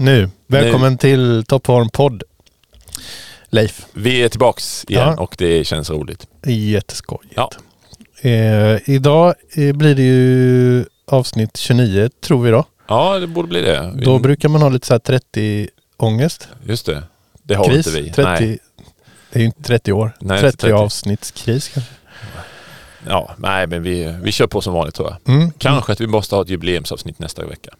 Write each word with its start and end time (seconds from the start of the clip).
Nu, 0.00 0.30
välkommen 0.46 0.98
till 0.98 1.44
Toppform 1.48 1.88
podd. 1.88 2.22
Leif, 3.50 3.86
Vi 3.92 4.22
är 4.22 4.28
tillbaks 4.28 4.84
igen 4.88 5.14
Ja. 5.16 5.22
och 5.22 5.34
det 5.38 5.64
känns 5.64 5.90
roligt. 5.90 6.26
jätteskojigt. 6.46 7.34
Ja. 7.36 7.50
Eh, 8.20 8.90
idag 8.90 9.34
eh, 9.56 9.72
blir 9.76 9.94
det 9.94 10.02
ju 10.02 10.84
avsnitt 11.06 11.56
29 11.56 12.10
tror 12.20 12.42
vi 12.42 12.50
då. 12.50 12.64
Ja, 12.88 13.18
det 13.18 13.26
borde 13.26 13.48
bli 13.48 13.62
det. 13.62 13.92
Vi- 13.94 14.04
Då 14.04 14.18
brukar 14.18 14.48
man 14.48 14.62
ha 14.62 14.68
lite 14.68 14.86
så 14.86 14.94
här 14.94 14.98
30 14.98 15.68
ångest. 15.96 16.48
Just 16.64 16.86
det. 16.86 17.02
Det 17.42 17.54
har 17.54 17.64
kris. 17.64 17.86
inte 17.86 18.00
vi. 18.00 18.10
30, 18.10 18.22
Nej. 18.22 18.58
Det 19.32 19.38
är 19.38 19.40
ju 19.40 19.46
inte 19.46 19.62
30 19.62 19.92
år. 19.92 20.16
Nej, 20.20 20.40
30, 20.40 20.56
30. 20.56 20.72
avsnittskris 20.74 21.68
kanske. 21.68 21.92
Ja, 23.08 23.34
nej, 23.38 23.66
men 23.66 23.82
vi, 23.82 24.16
vi 24.22 24.32
kör 24.32 24.46
på 24.46 24.60
som 24.60 24.74
vanligt 24.74 24.94
tror 24.94 25.08
jag. 25.24 25.34
Mm. 25.34 25.50
Kanske 25.58 25.92
att 25.92 26.00
vi 26.00 26.06
måste 26.06 26.34
ha 26.34 26.42
ett 26.42 26.48
jubileumsavsnitt 26.48 27.18
nästa 27.18 27.46
vecka. 27.46 27.70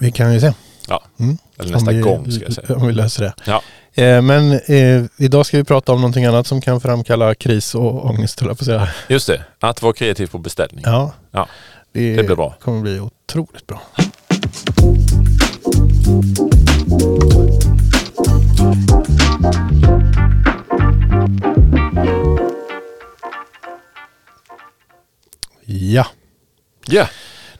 Vi 0.00 0.12
kan 0.12 0.34
ju 0.34 0.40
se. 0.40 0.52
Ja, 0.88 1.02
Mm. 1.20 1.38
eller 1.58 1.72
nästa 1.72 1.90
vi, 1.90 2.00
gång 2.00 2.30
ska 2.32 2.44
jag 2.44 2.52
säga. 2.52 2.76
Om 2.76 2.86
vi 2.86 2.92
löser 2.92 3.22
det. 3.24 3.34
Ja. 3.46 3.62
Eh, 4.02 4.22
men 4.22 4.52
eh, 4.52 5.04
idag 5.18 5.46
ska 5.46 5.56
vi 5.56 5.64
prata 5.64 5.92
om 5.92 6.00
någonting 6.00 6.24
annat 6.24 6.46
som 6.46 6.60
kan 6.60 6.80
framkalla 6.80 7.34
kris 7.34 7.74
och 7.74 8.04
ångest, 8.06 8.38
jag 8.50 8.58
på 8.58 8.64
säga. 8.64 8.88
Just 9.08 9.26
det, 9.26 9.42
att 9.60 9.82
vara 9.82 9.92
kreativ 9.92 10.26
på 10.26 10.38
beställning. 10.38 10.84
Ja. 10.86 11.12
Ja, 11.30 11.48
det, 11.92 12.16
det 12.16 12.22
blir 12.24 12.36
bra. 12.36 12.54
kommer 12.60 12.80
bli 12.80 13.00
otroligt 13.00 13.66
bra. 13.66 13.80
Ja, 25.64 26.06
Ja, 26.86 27.06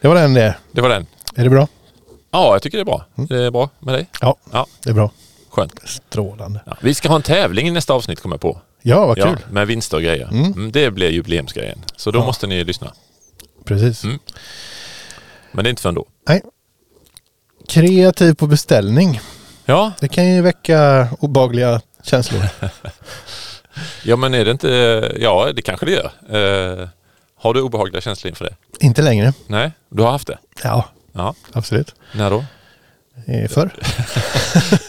det 0.00 0.08
var 0.08 0.14
den 0.14 0.34
det. 0.34 0.56
det 0.72 0.80
var 0.80 0.88
den. 0.88 1.06
Är 1.36 1.44
det 1.44 1.50
bra? 1.50 1.68
Ja, 2.30 2.52
jag 2.52 2.62
tycker 2.62 2.78
det 2.78 2.82
är 2.82 2.84
bra. 2.84 3.04
Mm. 3.16 3.26
Det 3.26 3.42
är 3.44 3.50
bra 3.50 3.70
med 3.78 3.94
dig? 3.94 4.06
Ja, 4.20 4.36
Ja. 4.52 4.66
det 4.84 4.90
är 4.90 4.94
bra. 4.94 5.10
Skönt. 5.50 5.72
Strålande. 5.84 6.60
Ja. 6.66 6.76
Vi 6.80 6.94
ska 6.94 7.08
ha 7.08 7.16
en 7.16 7.22
tävling 7.22 7.68
i 7.68 7.70
nästa 7.70 7.92
avsnitt 7.94 8.20
kommer 8.20 8.34
jag 8.34 8.40
på. 8.40 8.60
Ja, 8.82 9.06
vad 9.06 9.16
kul. 9.16 9.26
Ja, 9.46 9.52
med 9.52 9.66
vinster 9.66 9.96
och 9.96 10.02
grejer. 10.02 10.28
Mm. 10.32 10.44
Mm, 10.52 10.72
det 10.72 10.90
blir 10.90 11.10
jubileumsgrejen. 11.10 11.84
Så 11.96 12.10
då 12.10 12.18
Ja. 12.18 12.24
måste 12.26 12.46
ni 12.46 12.64
lyssna. 12.64 12.92
Precis. 13.64 14.04
Mm. 14.04 14.18
Men 15.52 15.64
det 15.64 15.68
är 15.68 15.70
inte 15.70 15.82
förrän 15.82 15.94
då. 15.94 16.06
Nej. 16.28 16.42
Kreativ 17.68 18.34
på 18.34 18.46
beställning. 18.46 19.20
Ja, 19.64 19.92
Det 20.00 20.08
kan 20.08 20.34
ju 20.34 20.42
väcka 20.42 21.08
obehagliga 21.20 21.80
känslor. 22.02 22.42
Ja 24.04 24.16
men 24.16 24.34
är 24.34 24.44
det 24.44 24.50
inte, 24.50 24.68
ja 25.20 25.52
det 25.56 25.62
kanske 25.62 25.86
det 25.86 25.92
gör. 25.92 26.10
Eh, 26.82 26.88
har 27.36 27.54
du 27.54 27.60
obehagliga 27.60 28.00
känslor 28.00 28.28
inför 28.28 28.44
det? 28.44 28.84
Inte 28.86 29.02
längre. 29.02 29.32
Nej, 29.46 29.72
du 29.88 30.02
har 30.02 30.10
haft 30.10 30.26
det? 30.26 30.38
Ja, 30.64 30.84
Ja. 31.12 31.34
absolut. 31.52 31.94
När 32.14 32.30
då? 32.30 32.44
Eh, 33.26 33.48
Förr. 33.48 33.70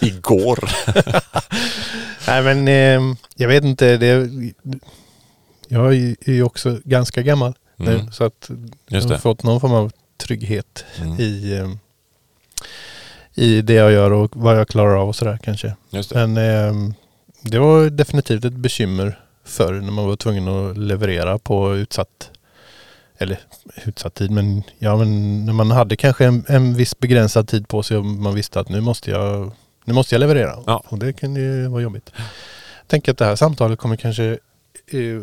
Igår. 0.00 0.58
Nej 2.26 2.42
men 2.42 2.68
eh, 2.68 3.16
jag 3.36 3.48
vet 3.48 3.64
inte. 3.64 3.96
Det, 3.96 4.30
jag 5.68 5.94
är 5.94 6.16
ju 6.30 6.42
också 6.42 6.78
ganska 6.84 7.22
gammal 7.22 7.54
nu 7.76 7.94
Mm. 7.94 8.12
så 8.12 8.24
att 8.24 8.50
jag 8.88 9.02
har 9.02 9.18
fått 9.18 9.42
någon 9.42 9.60
form 9.60 9.72
av 9.72 9.92
trygghet 10.16 10.84
Mm. 11.00 11.20
i, 11.20 11.52
eh, 11.58 11.68
i 13.34 13.62
det 13.62 13.72
jag 13.74 13.92
gör 13.92 14.10
och 14.12 14.36
vad 14.36 14.58
jag 14.58 14.68
klarar 14.68 14.96
av 14.96 15.08
och 15.08 15.16
sådär 15.16 15.38
kanske. 15.42 15.74
Men 16.14 16.36
eh, 16.36 16.92
det 17.42 17.58
var 17.58 17.90
definitivt 17.90 18.44
ett 18.44 18.52
bekymmer 18.52 19.18
förr 19.44 19.72
när 19.72 19.92
man 19.92 20.06
var 20.06 20.16
tvungen 20.16 20.48
att 20.48 20.78
leverera 20.78 21.38
på 21.38 21.76
utsatt 21.76 22.30
eller 23.20 23.38
utsatt 23.84 24.14
tid 24.14 24.30
men 24.30 24.62
ja 24.78 24.96
men 24.96 25.44
när 25.46 25.52
man 25.52 25.70
hade 25.70 25.96
kanske 25.96 26.24
en, 26.26 26.44
en 26.48 26.74
viss 26.74 26.98
begränsad 26.98 27.48
tid 27.48 27.68
på 27.68 27.82
sig 27.82 27.96
och 27.96 28.04
man 28.04 28.34
visste 28.34 28.60
att 28.60 28.68
nu 28.68 28.80
måste 28.80 29.10
jag 29.10 29.52
nu 29.84 29.94
måste 29.94 30.14
jag 30.14 30.20
leverera 30.20 30.56
Ja. 30.66 30.82
och 30.88 30.98
det 30.98 31.12
kan 31.12 31.36
ju 31.36 31.66
vara 31.68 31.82
jobbigt. 31.82 32.10
Jag 32.80 32.88
tänker 32.88 33.12
att 33.12 33.18
det 33.18 33.24
här 33.24 33.36
samtalet 33.36 33.78
kommer 33.78 33.96
kanske 33.96 34.24
eh, 34.86 35.22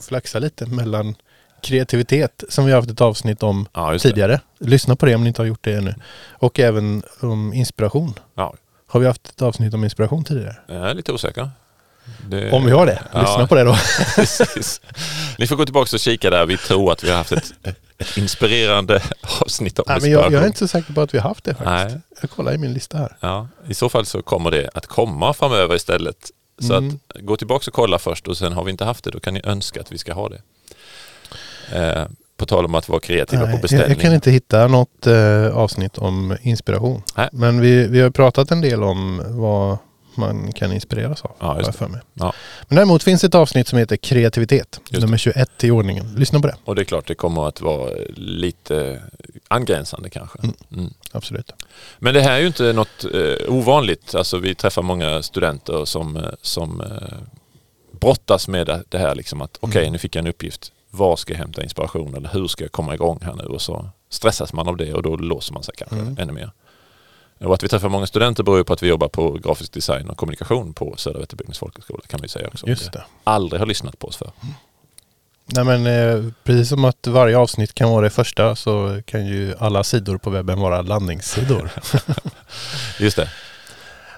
flaxa 0.00 0.38
lite 0.38 0.66
mellan 0.66 1.14
kreativitet 1.62 2.44
som 2.48 2.64
vi 2.64 2.70
har 2.72 2.78
haft 2.78 2.90
ett 2.90 3.00
avsnitt 3.00 3.42
om 3.42 3.68
Ja, 3.72 3.98
tidigare. 3.98 4.40
Lyssna 4.58 4.96
på 4.96 5.06
det 5.06 5.14
om 5.14 5.22
ni 5.22 5.28
inte 5.28 5.42
har 5.42 5.46
gjort 5.46 5.64
det 5.64 5.72
ännu. 5.74 5.94
Och 6.30 6.60
även 6.60 7.02
om 7.20 7.52
inspiration. 7.52 8.14
Ja, 8.34 8.54
Har 8.86 9.00
vi 9.00 9.06
haft 9.06 9.28
ett 9.28 9.42
avsnitt 9.42 9.74
om 9.74 9.84
inspiration 9.84 10.24
tidigare? 10.24 10.56
jag 10.66 10.90
är 10.90 10.94
lite 10.94 11.12
osäker. 11.12 11.50
Det- 12.28 12.50
Om 12.52 12.64
vi 12.66 12.72
har 12.72 12.86
det, 12.86 13.02
Ja. 13.12 13.20
lyssna 13.20 13.46
på 13.46 13.54
det 13.54 13.64
då. 13.64 13.76
Precis. 14.16 14.80
Ni 15.38 15.46
får 15.46 15.56
gå 15.56 15.64
tillbaka 15.64 15.96
och 15.96 16.00
kika 16.00 16.30
där. 16.30 16.46
Vi 16.46 16.56
tror 16.56 16.92
att 16.92 17.04
vi 17.04 17.10
har 17.10 17.16
haft 17.16 17.32
ett, 17.32 17.52
inspirerande 18.16 19.02
avsnitt 19.40 19.78
om 19.78 19.84
Nej, 19.88 19.98
men 20.00 20.10
jag, 20.10 20.32
jag 20.32 20.42
är 20.42 20.46
inte 20.46 20.58
så 20.58 20.68
säker 20.68 20.92
på 20.92 21.00
att 21.00 21.14
vi 21.14 21.18
har 21.18 21.28
haft 21.28 21.44
det 21.44 21.54
faktiskt. 21.54 21.94
Nej. 21.94 22.00
Jag 22.20 22.30
kollar 22.30 22.52
i 22.54 22.58
min 22.58 22.72
lista 22.72 22.98
här. 22.98 23.16
Ja, 23.20 23.48
I 23.68 23.74
så 23.74 23.88
fall 23.88 24.06
så 24.06 24.22
kommer 24.22 24.50
det 24.50 24.70
att 24.74 24.86
komma 24.86 25.32
framöver 25.34 25.74
istället. 25.76 26.16
Så 26.60 26.74
Mm. 26.76 26.98
att 27.14 27.20
gå 27.22 27.36
tillbaka 27.36 27.64
och 27.70 27.74
kolla 27.74 27.98
först 27.98 28.28
och 28.28 28.36
sen 28.38 28.52
har 28.52 28.64
vi 28.64 28.70
inte 28.70 28.84
haft 28.84 29.04
det, 29.04 29.10
då 29.10 29.20
kan 29.20 29.34
ni 29.34 29.40
önska 29.44 29.80
att 29.80 29.92
vi 29.92 29.98
ska 29.98 30.12
ha 30.12 30.28
det. 30.28 30.40
Eh, 31.72 32.06
på 32.36 32.46
tal 32.46 32.64
om 32.64 32.74
att 32.74 32.88
vara 32.88 33.00
kreativa 33.00 33.42
Nej, 33.42 33.50
på 33.50 33.56
jag, 33.56 33.62
beställning. 33.62 33.88
jag 33.88 34.00
kan 34.00 34.14
inte 34.14 34.30
hitta 34.30 34.66
något 34.68 35.06
eh, 35.06 35.46
avsnitt 35.56 35.98
om 35.98 36.36
inspiration. 36.42 37.02
Nej. 37.16 37.28
Men 37.32 37.60
vi, 37.60 37.86
vi 37.86 38.00
har 38.00 38.10
pratat 38.10 38.50
en 38.50 38.60
del 38.60 38.82
om 38.82 39.22
vad 39.28 39.78
man 40.20 40.52
kan 40.52 40.72
inspireras 40.72 41.22
av. 41.22 41.32
Ja, 41.40 41.56
just 41.58 41.72
det. 41.72 41.78
för 41.78 41.88
mig. 41.88 42.00
Ja. 42.14 42.32
Men 42.68 42.76
däremot 42.76 43.02
finns 43.02 43.24
ett 43.24 43.34
avsnitt 43.34 43.68
som 43.68 43.78
heter 43.78 43.96
kreativitet. 43.96 44.80
Just 44.90 45.02
nummer 45.04 45.16
21 45.18 45.64
i 45.64 45.70
ordningen. 45.70 46.14
Lyssna 46.16 46.40
på 46.40 46.46
det. 46.46 46.56
Och 46.64 46.74
det 46.74 46.82
är 46.82 46.84
klart, 46.84 47.06
det 47.06 47.14
kommer 47.14 47.48
att 47.48 47.60
vara 47.60 47.90
lite 48.16 49.02
angränsande 49.48 50.10
kanske. 50.10 50.38
Mm. 50.42 50.54
Mm. 50.72 50.90
Absolut. 51.12 51.52
Men 51.98 52.14
det 52.14 52.20
här 52.20 52.32
är 52.32 52.38
ju 52.40 52.46
inte 52.46 52.72
något 52.72 53.04
eh, 53.14 53.48
ovanligt. 53.54 54.14
Alltså 54.14 54.38
vi 54.38 54.54
träffar 54.54 54.82
många 54.82 55.22
studenter 55.22 55.84
som, 55.84 56.16
eh, 56.16 56.22
som 56.42 56.80
eh, 56.80 57.18
brottas 58.00 58.48
med 58.48 58.82
det- 58.88 58.98
här 58.98 59.14
liksom 59.14 59.40
att 59.40 59.58
okej, 59.60 59.80
Mm. 59.80 59.92
nu 59.92 59.98
fick 59.98 60.16
jag 60.16 60.20
en 60.22 60.26
uppgift. 60.30 60.72
Var 60.90 61.16
ska 61.16 61.32
jag 61.32 61.38
hämta 61.38 61.62
inspiration 61.62 62.14
eller 62.14 62.28
hur 62.32 62.46
ska 62.48 62.64
jag 62.64 62.72
komma 62.72 62.94
igång 62.94 63.18
här 63.22 63.34
nu? 63.34 63.42
Och 63.44 63.62
så 63.62 63.88
stressas 64.10 64.52
man 64.52 64.68
av 64.68 64.76
det 64.76 64.94
och 64.94 65.02
då 65.02 65.16
låser 65.16 65.54
man 65.54 65.62
sig 65.62 65.74
kanske 65.78 65.96
Mm. 65.96 66.16
ännu 66.18 66.32
mer. 66.32 66.52
Och 67.44 67.54
att 67.54 67.62
vi 67.62 67.68
träffar 67.68 67.88
många 67.88 68.06
studenter 68.06 68.42
beror 68.42 68.58
ju 68.58 68.64
på 68.64 68.72
att 68.72 68.82
vi 68.82 68.88
jobbar 68.88 69.08
på 69.08 69.32
grafisk 69.32 69.72
design 69.72 70.10
och 70.10 70.16
kommunikation 70.16 70.72
på 70.72 70.94
Södra 70.96 71.20
Vätterbyggnads 71.20 71.58
folkhögskola 71.58 72.02
kan 72.06 72.20
vi 72.22 72.28
säga 72.28 72.48
också. 72.48 72.66
Just 72.66 72.92
det. 72.92 73.04
Aldrig 73.24 73.60
har 73.60 73.66
lyssnat 73.66 73.98
på 73.98 74.06
oss 74.06 74.16
för. 74.16 74.30
Nej 75.44 75.64
men 75.64 75.86
eh, 75.86 76.32
precis 76.44 76.68
som 76.68 76.84
att 76.84 77.06
varje 77.06 77.38
avsnitt 77.38 77.74
kan 77.74 77.90
vara 77.90 78.02
det 78.02 78.10
första 78.10 78.56
så 78.56 79.02
kan 79.06 79.26
ju 79.26 79.54
alla 79.58 79.84
sidor 79.84 80.18
på 80.18 80.30
webben 80.30 80.60
vara 80.60 80.82
landningssidor. 80.82 81.70
Just 82.98 83.16
det. 83.16 83.30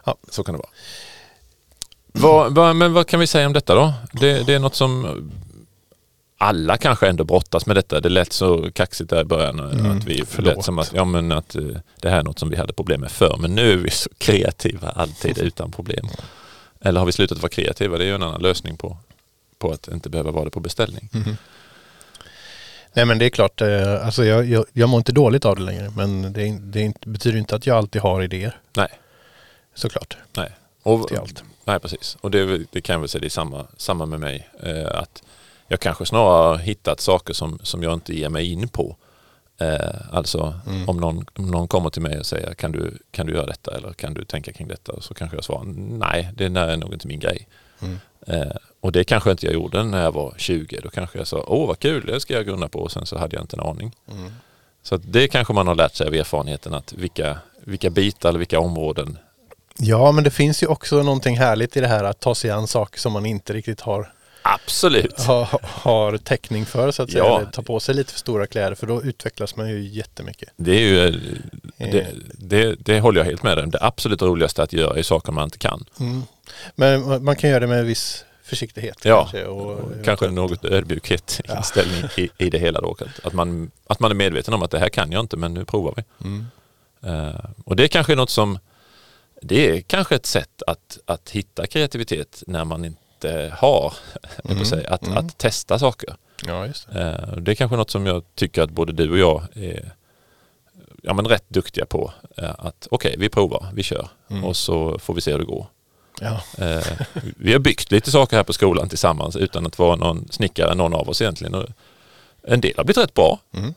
Ja. 0.04 0.16
Så 0.31 0.44
kan 0.44 0.54
det 0.54 0.59
vara. 0.59 0.71
Vad, 2.12 2.54
vad, 2.54 2.77
men 2.77 2.93
vad 2.93 3.06
kan 3.06 3.21
vi 3.21 3.27
säga 3.27 3.47
om 3.47 3.53
detta 3.53 3.75
då? 3.75 3.93
Det, 4.12 4.47
det 4.47 4.54
är 4.54 4.59
något 4.59 4.75
som 4.75 5.31
alla 6.42 6.76
kanske 6.76 7.08
ändå 7.08 7.25
brottas 7.25 7.66
med 7.66 7.76
detta. 7.76 8.00
Det 8.00 8.08
lät 8.08 8.32
så 8.32 8.70
kaxigt 8.72 9.10
där 9.10 9.20
i 9.20 9.25
början. 9.25 9.58
Mm, 9.58 9.98
att 9.98 10.04
vi 10.04 10.25
lät 10.38 10.64
som 10.64 10.78
att, 10.78 10.92
ja, 10.94 11.04
men 11.04 11.32
att 11.32 11.54
eh, 11.54 11.62
det 12.00 12.10
här 12.10 12.19
är 12.19 12.22
något 12.22 12.38
som 12.38 12.50
vi 12.50 12.56
hade 12.56 12.72
problem 12.72 13.00
med 13.00 13.10
förr. 13.10 13.36
Men 13.41 13.54
nu 13.54 13.72
är 13.72 13.76
vi 13.76 13.91
så 13.91 14.10
kreativa 14.19 14.88
alltid 14.88 15.38
utan 15.38 15.70
problem. 15.70 16.08
Eller 16.80 17.00
har 17.00 17.06
vi 17.06 17.12
slutat 17.12 17.38
vara 17.38 17.50
kreativa? 17.50 17.98
Det 17.98 18.04
är 18.04 18.06
ju 18.06 18.14
en 18.14 18.22
annan 18.22 18.42
lösning 18.42 18.76
på, 18.76 18.97
på 19.58 19.70
att 19.70 19.88
inte 19.88 20.10
behöva 20.10 20.30
vara 20.30 20.44
det 20.44 20.50
på 20.50 20.60
beställning. 20.60 21.08
Mhm. 21.12 21.36
Nej 22.94 23.04
men 23.04 23.19
det 23.19 23.24
är 23.24 23.30
klart, 23.30 23.60
eh, 23.60 24.06
alltså 24.06 24.24
jag, 24.24 24.44
jag, 24.44 24.64
jag 24.72 24.88
mår 24.88 24.98
inte 24.98 25.12
dåligt 25.12 25.44
av 25.44 25.56
det 25.56 25.62
längre 25.62 25.92
men 25.97 26.32
det, 26.32 26.59
det 26.60 27.06
betyder 27.06 27.38
inte 27.38 27.56
att 27.56 27.66
jag 27.66 27.76
alltid 27.76 28.03
har 28.03 28.22
idéer. 28.22 28.60
Nej. 28.76 28.88
Såklart, 29.74 30.16
Nej. 30.36 30.50
Och, 30.82 31.09
till 31.09 31.19
allt. 31.19 31.44
Nej, 31.64 31.80
precis. 31.80 32.16
Och 32.20 32.30
det, 32.30 32.66
det 32.72 32.80
kan 32.80 32.94
jag 32.94 33.00
väl 33.00 33.09
säga, 33.09 33.20
det 33.20 33.26
är 33.26 33.30
samma, 33.30 33.66
samma 33.76 34.06
med 34.06 34.20
mig. 34.20 34.48
Eh, 34.62 34.98
att 34.98 35.22
jag 35.72 35.81
kanske 35.81 36.06
snarare 36.06 36.49
har 36.49 36.56
hittat 36.56 37.00
saker 37.00 37.34
som, 37.34 37.59
som 37.62 37.83
jag 37.83 37.93
inte 37.93 38.15
ger 38.15 38.28
mig 38.28 38.53
in 38.53 38.69
på. 38.69 38.97
Eh, 39.60 39.94
alltså 40.12 40.55
Mm. 40.66 40.88
om, 40.88 40.97
någon, 40.97 41.27
om 41.37 41.50
någon 41.50 41.69
kommer 41.69 41.91
till 41.91 42.03
mig 42.03 42.19
och 42.19 42.27
säger 42.27 42.55
kan 42.55 42.72
du, 42.72 42.99
kan 43.10 43.27
du 43.27 43.33
göra 43.33 43.47
detta 43.47 43.77
eller 43.77 43.93
kan 43.93 44.15
du 44.15 44.25
tänka 44.25 44.53
kring 44.53 44.69
detta? 44.69 45.01
Så 45.01 45.15
kanske 45.15 45.36
jag 45.36 45.45
svarar 45.45 45.65
nej, 45.98 46.30
det 46.34 46.45
är 46.45 46.77
nog 46.77 46.92
inte 46.92 47.07
min 47.07 47.21
grej. 47.21 47.48
Mm. 47.83 47.98
Eh, 48.27 48.57
och 48.80 48.92
det 48.92 49.04
kanske 49.04 49.30
inte 49.30 49.47
jag 49.47 49.54
gjorde 49.54 49.84
när 49.84 50.03
jag 50.03 50.13
var 50.13 50.34
20. 50.36 50.80
Då 50.83 50.91
kanske 50.91 51.19
jag 51.19 51.27
sa 51.27 51.45
åh 51.47 51.66
vad 51.69 51.78
kul, 51.78 52.07
det 52.07 52.21
ska 52.21 52.34
jag 52.34 52.47
grunna 52.47 52.68
på 52.68 52.78
och 52.78 52.92
sen 52.92 53.07
så 53.07 53.18
hade 53.18 53.36
jag 53.36 53.42
inte 53.42 53.57
en 53.57 53.66
aning. 53.66 53.97
Mm. 54.13 54.33
Så 54.83 54.97
det 54.97 55.28
kanske 55.28 55.53
man 55.53 55.66
har 55.66 55.75
lärt 55.75 55.95
sig 55.95 56.07
av 56.07 56.15
erfarenheten 56.15 56.75
att 56.75 56.92
vilka, 56.92 57.39
vilka 57.65 57.91
bitar 57.91 58.28
eller 58.28 58.39
vilka 58.39 58.60
områden 58.60 59.18
Ja 59.78 60.13
men 60.13 60.25
det 60.25 60.30
finns 60.30 60.63
ju 60.63 60.66
också 60.66 61.03
någonting 61.03 61.36
härligt 61.39 61.77
i 61.77 61.80
det 61.80 61.86
här 61.86 62.04
att 62.04 62.21
ta 62.21 62.34
sig 62.34 62.51
an 62.51 62.66
saker 62.66 63.01
som 63.01 63.13
man 63.13 63.27
inte 63.27 63.53
riktigt 63.53 63.80
har, 63.80 64.13
absolut 64.42 65.21
har, 65.21 65.48
har 65.62 66.16
täckning 66.18 66.66
för 66.66 66.91
så 66.91 67.03
att 67.03 67.10
säga. 67.10 67.24
Ja. 67.24 67.41
Eller 67.41 67.50
ta 67.50 67.62
på 67.62 67.80
sig 67.80 67.94
lite 67.94 68.12
för 68.12 68.18
stora 68.18 68.47
kläder 68.47 68.74
för 68.74 68.86
då 68.86 69.03
utvecklas 69.03 69.56
man 69.56 69.68
ju 69.71 69.80
jättemycket. 69.89 70.48
Det 70.56 70.72
är 70.72 70.80
ju, 70.80 71.06
eh, 71.09 71.15
det, 71.77 72.00
Eh. 72.00 72.06
det, 72.33 72.74
det 72.78 73.00
håller 73.00 73.21
jag 73.21 73.24
helt 73.24 73.42
med 73.42 73.59
om. 73.59 73.71
Det 73.71 73.78
absolut 73.80 74.22
roligaste 74.22 74.62
att 74.62 74.72
göra 74.72 74.98
är 74.98 75.03
saker 75.03 75.33
man 75.33 75.44
inte 75.44 75.59
kan. 75.59 75.84
Mm. 76.00 76.22
Men 76.74 77.24
man 77.24 77.36
kan 77.36 77.50
göra 77.50 77.60
det 77.60 77.66
med 77.66 77.78
en 77.78 77.86
viss 77.86 78.24
försiktighet 78.44 78.98
Ja, 79.04 79.18
kanske. 79.22 79.44
Och, 79.47 79.80
Kanske 80.04 80.30
något 80.30 80.65
ödmjukhet 80.65 81.41
Ja. 81.44 81.56
inställning 81.56 82.04
i, 82.16 82.28
i 82.39 82.50
det 82.50 82.59
hela 82.59 82.80
då. 82.80 82.97
Att- 83.22 83.33
man, 83.33 83.71
att 83.86 84.00
man 84.00 84.10
är 84.10 84.15
medveten 84.15 84.54
om 84.54 84.62
att 84.62 84.71
det 84.71 84.78
här 84.78 84.89
kan 84.89 85.12
jag 85.12 85.21
inte 85.21 85.36
men 85.36 85.54
nu 85.54 85.65
provar 85.65 85.94
vi. 85.97 86.04
Mm. 86.28 86.47
Eh, 87.06 87.41
och 87.65 87.77
det 87.77 87.89
kanske 87.89 88.12
är 88.12 88.16
något 88.16 88.30
som, 88.30 88.59
det 89.42 89.71
är 89.77 89.80
kanske 89.80 90.15
ett 90.15 90.27
sätt 90.27 90.62
att, 90.66 90.98
att 91.06 91.30
hitta 91.30 91.66
kreativitet 91.66 92.42
när 92.47 92.65
man 92.65 92.84
inte 92.84 93.02
har, 93.53 93.95
mm. 94.45 94.65
sig, 94.65 94.86
att, 94.86 95.07
mm. 95.07 95.19
att 95.19 95.39
testa 95.39 95.78
saker. 95.78 96.16
Ja, 96.47 96.66
just 96.66 96.92
det. 96.92 97.01
Eh, 97.01 97.36
det 97.36 97.51
är 97.51 97.54
kanske 97.54 97.77
något 97.77 97.91
som 97.91 98.07
jag 98.07 98.22
tycker 98.34 98.63
att 98.63 98.71
både 98.71 98.92
du 98.92 99.10
och 99.10 99.19
jag 99.19 99.42
är 99.54 99.92
ja, 101.03 101.15
men 101.15 101.27
rätt 101.27 101.45
duktiga 101.48 101.86
på. 101.86 102.13
Eh, 102.36 102.51
att 102.51 102.89
okej, 102.91 103.09
okay, 103.09 103.21
vi 103.21 103.28
provar, 103.28 103.66
vi 103.74 103.83
kör 103.83 104.09
mm. 104.30 104.45
och 104.45 104.57
så 104.57 104.98
får 104.98 105.15
vi 105.15 105.21
se 105.21 105.33
hur 105.33 105.39
det 105.39 105.45
går. 105.45 105.66
Ja. 106.21 106.42
Eh, 106.59 106.86
vi 107.36 107.53
har 107.53 107.59
byggt 107.59 107.91
lite 107.91 108.10
saker 108.10 108.36
här 108.36 108.45
på 108.45 108.53
skolan 108.53 108.89
tillsammans 108.89 109.36
utan 109.36 109.66
att 109.66 109.78
vara 109.78 109.97
någon 109.97 110.28
snickare, 110.30 110.75
någon 110.75 110.95
av 110.95 111.09
oss 111.09 111.22
egentligen. 111.22 111.75
En 112.42 112.60
del 112.60 112.75
har 112.77 112.84
blivit 112.84 113.04
rätt 113.04 113.15
bra. 113.15 113.39
Mm. 113.53 113.75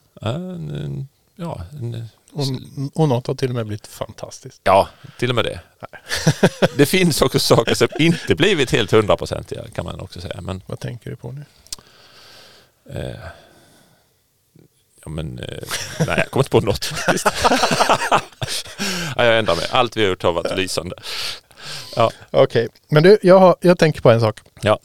Ja, 1.36 1.62
en, 1.72 2.10
och, 2.36 2.48
och 2.94 3.10
något 3.10 3.28
har 3.28 3.36
till 3.36 3.50
och 3.50 3.56
med 3.56 3.66
blivit 3.66 3.88
fantastiskt. 3.88 4.62
Ja, 4.64 4.90
till 5.20 5.30
och 5.30 5.36
med 5.36 5.46
det. 5.46 5.60
det 6.78 6.86
finns 6.86 7.22
också 7.22 7.40
saker 7.40 7.76
som 7.76 7.88
inte 8.00 8.36
blivit 8.36 8.72
helt 8.72 8.92
hundraprocentiga 8.92 9.64
kan 9.76 9.86
man 9.86 10.00
också 10.00 10.22
säga. 10.22 10.42
Men, 10.42 10.62
Vad 10.66 10.80
tänker 10.80 11.10
du 11.10 11.16
på 11.16 11.32
nu? 11.32 11.46
Eh, 12.90 13.16
ja 15.04 15.10
men, 15.10 15.40
eh, 15.40 15.64
nej 16.00 16.18
jag 16.18 16.32
kommer 16.32 16.44
inte 16.44 16.50
på 16.50 16.60
något 16.60 16.86
faktiskt. 17.06 17.28
ja, 19.16 19.26
jag 19.26 19.40
ändrar 19.40 19.56
mig. 19.56 19.66
Allt 19.72 19.98
vi 19.98 20.02
har 20.02 20.10
gjort 20.10 20.24
har 20.24 20.34
varit 20.34 20.58
lysande. 20.58 20.96
Ja. 21.96 22.12
Okej, 22.32 22.44
okay. 22.44 22.68
men 22.88 23.04
du, 23.04 23.18
jag, 23.22 23.40
har, 23.40 23.56
jag 23.62 23.80
tänker 23.80 24.02
på 24.02 24.12
en 24.12 24.22
sak. 24.22 24.40
Ja. 24.62 24.80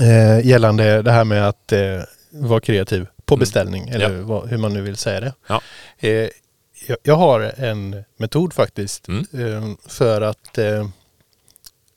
Eh, 0.00 0.46
gällande 0.46 1.02
det 1.02 1.12
här 1.12 1.24
med 1.24 1.48
att 1.48 1.72
eh, 1.72 2.00
vara 2.30 2.60
kreativ 2.60 3.06
på 3.24 3.34
mm. 3.34 3.40
beställning, 3.40 3.82
mm. 3.82 3.94
eller 3.94 4.24
ja. 4.28 4.44
hur 4.46 4.58
man 4.58 4.72
nu 4.72 4.80
vill 4.80 4.96
säga 4.96 5.20
det. 5.20 5.34
Ja. 5.46 5.60
Eh, 5.98 6.28
jag, 6.86 6.98
jag, 7.02 7.16
har 7.16 7.40
en 7.40 8.04
metod 8.16 8.52
faktiskt 8.52 9.08
mm. 9.08 9.26
Eh, 9.32 9.88
för 9.88 10.20
att 10.20 10.58
eh, 10.58 10.88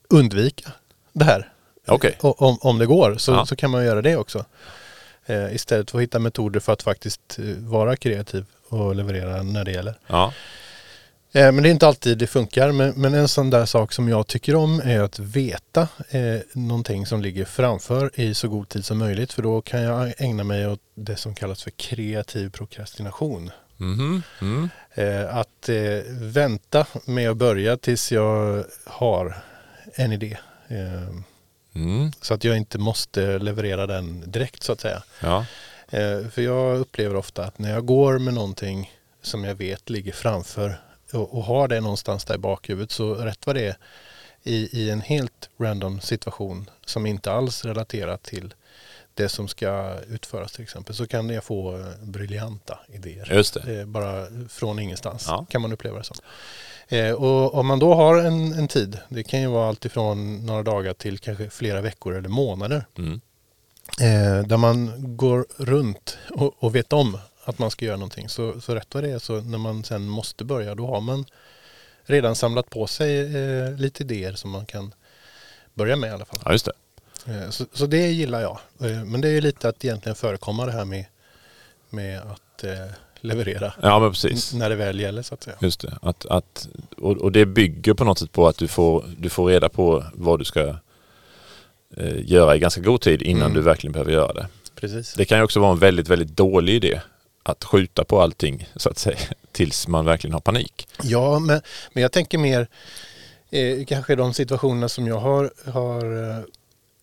undvika 0.10 0.72
det 1.14 1.26
här. 1.26 1.52
Okay. 1.88 2.14
Om, 2.20 2.58
om 2.62 2.78
det 2.78 2.86
går 2.86 3.16
så, 3.18 3.32
ja. 3.32 3.46
så 3.46 3.56
kan 3.56 3.72
man 3.72 3.86
göra 3.86 4.02
det 4.02 4.18
också. 4.18 4.46
Eh, 5.26 5.56
istället 5.56 5.92
för 5.92 5.98
att 5.98 6.04
hitta 6.04 6.20
metoder 6.20 6.60
för 6.60 6.74
att 6.74 6.84
faktiskt 6.84 7.40
vara 7.58 7.96
kreativ 7.96 8.46
och 8.70 8.96
leverera 8.96 9.44
när 9.44 9.66
det 9.66 9.72
gäller. 9.72 9.96
Ja. 10.08 10.34
Eh, 11.32 11.52
men 11.52 11.64
det 11.64 11.70
är 11.70 11.72
inte 11.72 11.88
alltid 11.88 12.18
det 12.18 12.28
funkar. 12.28 12.72
Men, 12.72 12.94
men, 12.96 13.14
en 13.14 13.28
sån 13.28 13.50
där 13.50 13.66
sak 13.66 13.94
som 13.94 14.10
jag 14.10 14.28
tycker 14.28 14.56
om 14.56 14.82
är 14.86 15.00
att 15.00 15.20
veta 15.20 15.88
eh, 16.10 16.40
någonting 16.54 17.06
som 17.06 17.22
ligger 17.22 17.46
framför 17.46 18.12
i 18.14 18.34
så 18.34 18.48
god 18.48 18.70
tid 18.70 18.86
som 18.86 18.98
möjligt. 18.98 19.34
För 19.34 19.42
då 19.42 19.62
kan 19.62 19.82
jag 19.82 20.14
ägna 20.18 20.44
mig 20.44 20.68
åt 20.68 20.80
det 20.96 21.16
som 21.16 21.36
kallas 21.36 21.64
för 21.64 21.72
kreativ 21.72 22.50
prokrastination. 22.50 23.52
Mm. 23.80 24.22
Mm. 24.42 24.70
Eh, 24.94 25.36
att 25.38 25.70
eh, 25.70 26.02
vänta 26.22 26.86
med 27.06 27.30
att 27.30 27.38
börja 27.38 27.78
tills 27.78 28.12
jag 28.12 28.64
har 28.86 29.38
en 29.96 30.12
idé. 30.12 30.38
Eh, 30.68 31.10
mm. 31.74 32.12
Så 32.22 32.34
att 32.34 32.44
jag 32.44 32.58
inte 32.58 32.78
måste 32.78 33.40
leverera 33.40 33.88
den 33.88 34.32
direkt 34.32 34.64
så 34.64 34.72
att 34.72 34.82
säga. 34.82 35.04
Ja. 35.20 35.46
För 36.32 36.42
jag 36.42 36.78
upplever 36.78 37.16
ofta 37.16 37.46
att 37.46 37.60
när 37.60 37.74
jag 37.74 37.86
går 37.86 38.20
med 38.20 38.34
någonting 38.34 38.92
som 39.22 39.44
jag 39.44 39.56
vet 39.56 39.90
ligger 39.90 40.12
framför 40.12 40.82
och, 41.14 41.38
och 41.38 41.44
har 41.44 41.68
det 41.68 41.82
någonstans 41.82 42.26
där 42.26 42.36
i 42.36 42.38
bakhuvudet 42.38 42.92
så 42.92 43.16
rätt 43.16 43.46
vad 43.46 43.56
det 43.56 43.68
är 43.68 43.78
i, 44.44 44.82
i 44.82 44.90
en 44.90 45.02
helt 45.02 45.50
random 45.60 46.00
situation 46.00 46.70
som 46.86 47.06
inte 47.06 47.32
alls 47.32 47.66
relaterat 47.66 48.24
till 48.24 48.54
det 49.18 49.30
som 49.30 49.48
ska 49.48 49.96
utföras 50.08 50.52
till 50.52 50.64
exempel 50.64 50.96
så 50.96 51.08
kan 51.08 51.30
jag 51.30 51.44
få 51.44 51.78
eh, 51.78 51.86
briljanta 52.02 52.80
idéer. 52.88 53.34
Just 53.34 53.54
det. 53.54 53.80
Eh, 53.80 53.86
bara 53.86 54.28
från 54.50 54.80
ingenstans 54.80 55.26
ja. 55.28 55.46
kan 55.50 55.62
man 55.62 55.74
uppleva 55.74 55.98
det 55.98 56.04
som. 56.04 56.16
Eh, 56.88 57.12
och 57.12 57.54
om 57.54 57.68
man 57.68 57.80
då 57.80 57.94
har 57.94 58.18
en, 58.18 58.54
en 58.54 58.68
tid, 58.68 58.98
det 59.10 59.24
kan 59.24 59.42
ju 59.42 59.48
vara 59.48 59.68
alltifrån 59.68 60.46
några 60.46 60.64
dagar 60.64 60.94
till 60.94 61.20
kanske 61.20 61.50
flera 61.50 61.82
veckor 61.82 62.16
eller 62.16 62.30
månader. 62.30 62.86
Mm. 62.98 63.22
där 64.48 64.58
man 64.58 64.94
går 65.18 65.46
runt 65.58 66.18
och, 66.30 66.64
och 66.64 66.76
vet 66.76 66.94
om 66.94 67.18
att 67.44 67.60
man 67.60 67.72
ska 67.72 67.86
göra 67.86 67.98
någonting. 67.98 68.30
Så, 68.30 68.62
så 68.62 68.76
rätt 68.76 68.94
vad 68.94 69.04
det 69.04 69.10
är 69.10 69.20
så 69.20 69.42
när 69.42 69.58
man 69.58 69.84
sen 69.84 70.10
måste 70.10 70.44
börja 70.44 70.76
då 70.76 70.88
har 70.88 71.02
man 71.02 71.26
redan 72.04 72.36
samlat 72.36 72.70
på 72.70 72.88
sig 72.88 73.20
eh, 73.20 73.72
lite 73.72 74.04
idéer 74.04 74.34
som 74.34 74.52
man 74.52 74.66
kan 74.66 74.94
börja 75.74 75.96
med 75.96 76.10
i 76.10 76.14
alla 76.14 76.26
fall. 76.26 76.40
Ja, 76.46 76.52
just 76.52 76.66
det. 76.66 76.72
Eh, 77.28 77.50
så, 77.50 77.66
så, 77.74 77.86
det 77.86 78.08
gillar 78.08 78.42
jag. 78.42 78.60
Eh, 78.80 79.04
men 79.06 79.22
det 79.22 79.30
är 79.30 79.42
lite 79.42 79.70
att 79.70 79.86
egentligen 79.86 80.16
förekomma 80.16 80.66
det 80.66 80.72
här 80.72 80.86
med, 80.86 81.06
med 81.90 82.22
att 82.22 82.64
eh, 82.64 82.92
leverera 83.22 83.74
ja, 83.82 84.00
men 84.00 84.12
precis. 84.12 84.54
när 84.54 84.70
det 84.70 84.76
väl 84.76 85.00
gäller 85.00 85.22
så 85.22 85.34
att 85.34 85.44
säga. 85.44 85.56
Just 85.62 85.82
det. 85.82 85.98
Att, 86.02 86.26
att, 86.26 86.68
och, 86.98 87.18
och 87.18 87.32
det 87.32 87.46
bygger 87.46 87.94
på 87.94 88.04
något 88.04 88.20
sätt 88.20 88.32
på 88.32 88.48
att 88.48 88.58
du 88.58 88.68
får, 88.68 89.06
du 89.18 89.30
får 89.30 89.48
reda 89.48 89.70
på 89.70 90.04
vad 90.14 90.40
du 90.40 90.46
ska 90.46 90.76
eh, 91.98 92.30
göra 92.32 92.56
i 92.56 92.60
ganska 92.60 92.82
god 92.82 93.02
tid 93.02 93.22
innan 93.22 93.42
mm. 93.42 93.54
du 93.54 93.62
verkligen 93.62 93.92
behöver 93.92 94.12
göra 94.12 94.34
det. 94.34 94.48
Precis. 94.76 95.14
Det 95.14 95.26
kan 95.26 95.38
ju 95.38 95.44
också 95.44 95.60
vara 95.60 95.72
en 95.72 95.80
väldigt, 95.80 96.08
väldigt 96.08 96.38
dålig 96.38 96.74
idé 96.74 97.02
att 97.44 97.64
skjuta 97.64 98.04
på 98.04 98.22
allting 98.22 98.70
så 98.76 98.90
att 98.90 98.98
säga 98.98 99.18
tills 99.52 99.88
man 99.88 100.06
verkligen 100.06 100.34
har 100.34 100.42
panik. 100.42 100.88
Ja, 101.04 101.40
men, 101.40 101.62
men 101.94 102.02
jag 102.02 102.12
tänker 102.12 102.38
mer 102.38 102.68
eh, 103.50 103.86
kanske 103.86 104.16
de 104.16 104.34
situationerna 104.34 104.90
som 104.90 105.08
jag 105.08 105.20
har, 105.20 105.52
har 105.72 106.06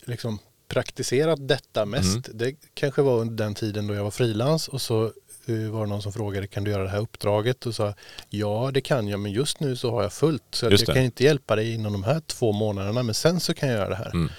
liksom 0.06 0.39
praktiserat 0.69 1.49
detta 1.49 1.85
mest. 1.87 2.29
Mm. 2.29 2.39
Det 2.39 2.55
kanske 2.75 3.03
var 3.03 3.21
under 3.21 3.45
den 3.45 3.55
tiden 3.55 3.87
då 3.87 3.95
jag 3.95 4.05
var 4.05 4.11
frilans 4.11 4.69
och 4.69 4.83
så 4.83 5.12
uh, 5.49 5.71
var 5.71 5.81
det 5.81 5.89
någon 5.89 6.03
som 6.03 6.12
frågade 6.12 6.47
kan 6.47 6.65
du 6.65 6.71
göra 6.71 6.83
det 6.83 6.89
här 6.89 7.01
uppdraget 7.01 7.67
och 7.67 7.75
sa 7.75 7.95
ja 8.31 8.71
det 8.75 8.81
kan 8.81 9.09
jag 9.09 9.21
men 9.21 9.33
just 9.33 9.61
nu 9.61 9.77
så 9.77 9.91
har 9.91 10.03
jag 10.03 10.12
fullt 10.12 10.43
så 10.51 10.67
jag 10.67 10.81
kan 10.81 11.03
inte 11.03 11.25
hjälpa 11.25 11.56
dig 11.56 11.75
inom 11.75 11.93
de 11.93 12.05
här 12.05 12.21
två 12.21 12.53
månaderna 12.53 13.03
men 13.03 13.15
sen 13.15 13.41
så 13.41 13.55
kan 13.55 13.69
jag 13.69 13.79
göra 13.79 13.89
det 13.89 13.97
här. 13.97 14.11
Mm. 14.15 14.31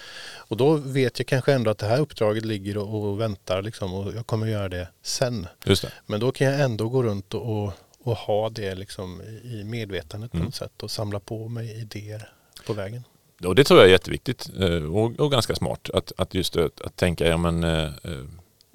Och 0.48 0.56
då 0.56 0.74
vet 0.74 1.18
jag 1.18 1.26
kanske 1.26 1.52
ändå 1.52 1.70
att 1.70 1.78
det 1.78 1.86
här 1.86 2.00
uppdraget 2.00 2.44
ligger 2.44 2.76
och, 2.78 3.04
och 3.04 3.20
väntar 3.20 3.62
liksom, 3.62 3.94
och 3.94 4.14
jag 4.14 4.26
kommer 4.26 4.46
göra 4.46 4.68
det 4.68 4.88
sen. 5.02 5.46
Det. 5.64 5.84
Men 6.06 6.20
då 6.20 6.32
kan 6.32 6.46
jag 6.46 6.60
ändå 6.60 6.88
gå 6.88 7.02
runt 7.02 7.34
och, 7.34 7.64
och, 7.64 7.72
och 7.98 8.16
ha 8.16 8.50
det 8.50 8.74
liksom 8.74 9.22
i 9.44 9.64
medvetandet 9.64 10.34
mm. 10.34 10.42
på 10.42 10.44
något 10.44 10.54
sätt 10.54 10.82
och 10.82 10.90
samla 10.90 11.20
på 11.20 11.48
mig 11.48 11.80
idéer 11.80 12.32
på 12.66 12.72
vägen. 12.72 13.04
Och 13.44 13.54
det 13.54 13.64
tror 13.64 13.80
jag 13.80 13.88
är 13.88 13.92
jätteviktigt 13.92 14.50
eh, 14.60 14.96
och, 14.96 15.20
och 15.20 15.30
ganska 15.30 15.54
smart 15.54 15.90
att, 15.94 16.12
att 16.16 16.34
just 16.34 16.56
att, 16.56 16.80
att 16.80 16.96
tänka, 16.96 17.26
ja 17.26 17.36
men, 17.36 17.64
eh, 17.64 17.84
eh, 17.84 18.24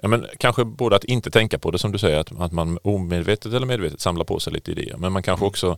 ja 0.01 0.07
men 0.07 0.27
kanske 0.37 0.65
både 0.65 0.95
att 0.95 1.03
inte 1.03 1.31
tänka 1.31 1.59
på 1.59 1.71
det 1.71 1.79
som 1.79 1.91
du 1.91 1.97
säger, 1.97 2.19
att, 2.19 2.41
att 2.41 2.51
man 2.51 2.79
omedvetet 2.83 3.53
eller 3.53 3.67
medvetet 3.67 4.01
samlar 4.01 4.25
på 4.25 4.39
sig 4.39 4.53
lite 4.53 4.71
idéer. 4.71 4.97
Men 4.97 5.11
man 5.11 5.23
kanske 5.23 5.43
mm. 5.43 5.49
också 5.49 5.77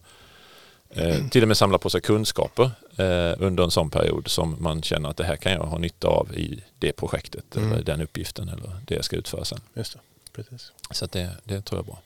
Eh, 0.96 1.28
till 1.30 1.42
och 1.42 1.48
med 1.48 1.58
samla 1.58 1.78
på 1.78 1.90
sig 1.90 2.02
kunskaper 2.02 2.72
eh, 2.98 3.34
under 3.38 3.64
en 3.64 3.72
sån 3.72 3.90
period 3.90 4.28
som 4.28 4.58
man 4.60 4.82
känner 4.82 5.10
att 5.10 5.18
det 5.18 5.24
här 5.24 5.36
kan 5.36 5.52
jag 5.52 5.64
ha 5.64 5.78
nytta 5.78 6.08
av 6.08 6.34
i 6.34 6.64
det 6.80 6.94
projektet 6.94 7.56
mm. 7.56 7.72
eller 7.72 7.84
den 7.84 8.02
uppgiften 8.02 8.50
eller 8.50 8.70
det 8.86 8.96
jag 8.96 9.06
ska 9.06 9.16
utföra 9.16 9.46
sen. 9.46 9.60
Just 9.74 9.94
det. 9.94 10.00
Precis. 10.34 10.72
Så 10.92 11.06
det, 11.06 11.30
det 11.44 11.62
tror 11.62 11.78
jag 11.80 11.84
är 11.84 11.88
bra. 11.88 12.00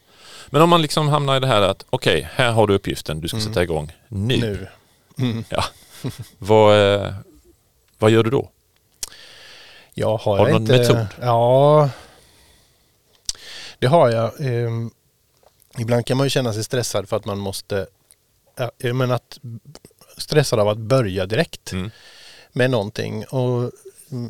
Men 0.50 0.62
om 0.62 0.70
man 0.70 0.82
liksom 0.82 1.08
hamnar 1.08 1.38
i 1.38 1.40
det 1.40 1.48
här 1.48 1.62
att 1.62 1.86
okej, 1.90 2.18
okay, 2.18 2.30
här 2.34 2.52
har 2.52 2.68
du 2.68 2.74
uppgiften, 2.74 3.22
du 3.22 3.28
ska 3.28 3.38
mm. 3.38 3.48
sätta 3.48 3.64
igång 3.64 3.92
nu. 4.08 4.38
nu. 4.38 4.68
Mm. 5.18 5.44
Ja. 5.50 5.64
vad, 6.38 6.94
eh, 6.94 7.14
vad 7.98 8.12
gör 8.12 8.24
du 8.24 8.30
då? 8.30 8.50
Jag 9.94 10.18
har, 10.18 10.38
har 10.38 10.46
du 10.46 10.52
någon 10.52 10.62
inte, 10.62 10.78
metod? 10.78 11.08
Ja, 11.22 11.90
det 13.80 13.88
har 13.88 14.10
jag. 14.10 14.32
Ehm, 14.40 14.92
ibland 15.78 16.06
kan 16.06 16.18
man 16.18 16.26
ju 16.26 16.30
känna 16.30 16.54
sig 16.54 16.64
stressad 16.64 17.10
för 17.10 17.18
att 17.18 17.26
man 17.26 17.40
måste 17.40 17.88
jag 18.78 18.96
menar 18.96 19.16
att 19.16 19.40
stressad 20.18 20.60
av 20.60 20.68
att 20.68 20.78
börja 20.78 21.26
direkt 21.26 21.72
mm. 21.72 21.92
med 22.52 22.70
någonting. 22.70 23.26
Och 23.26 23.72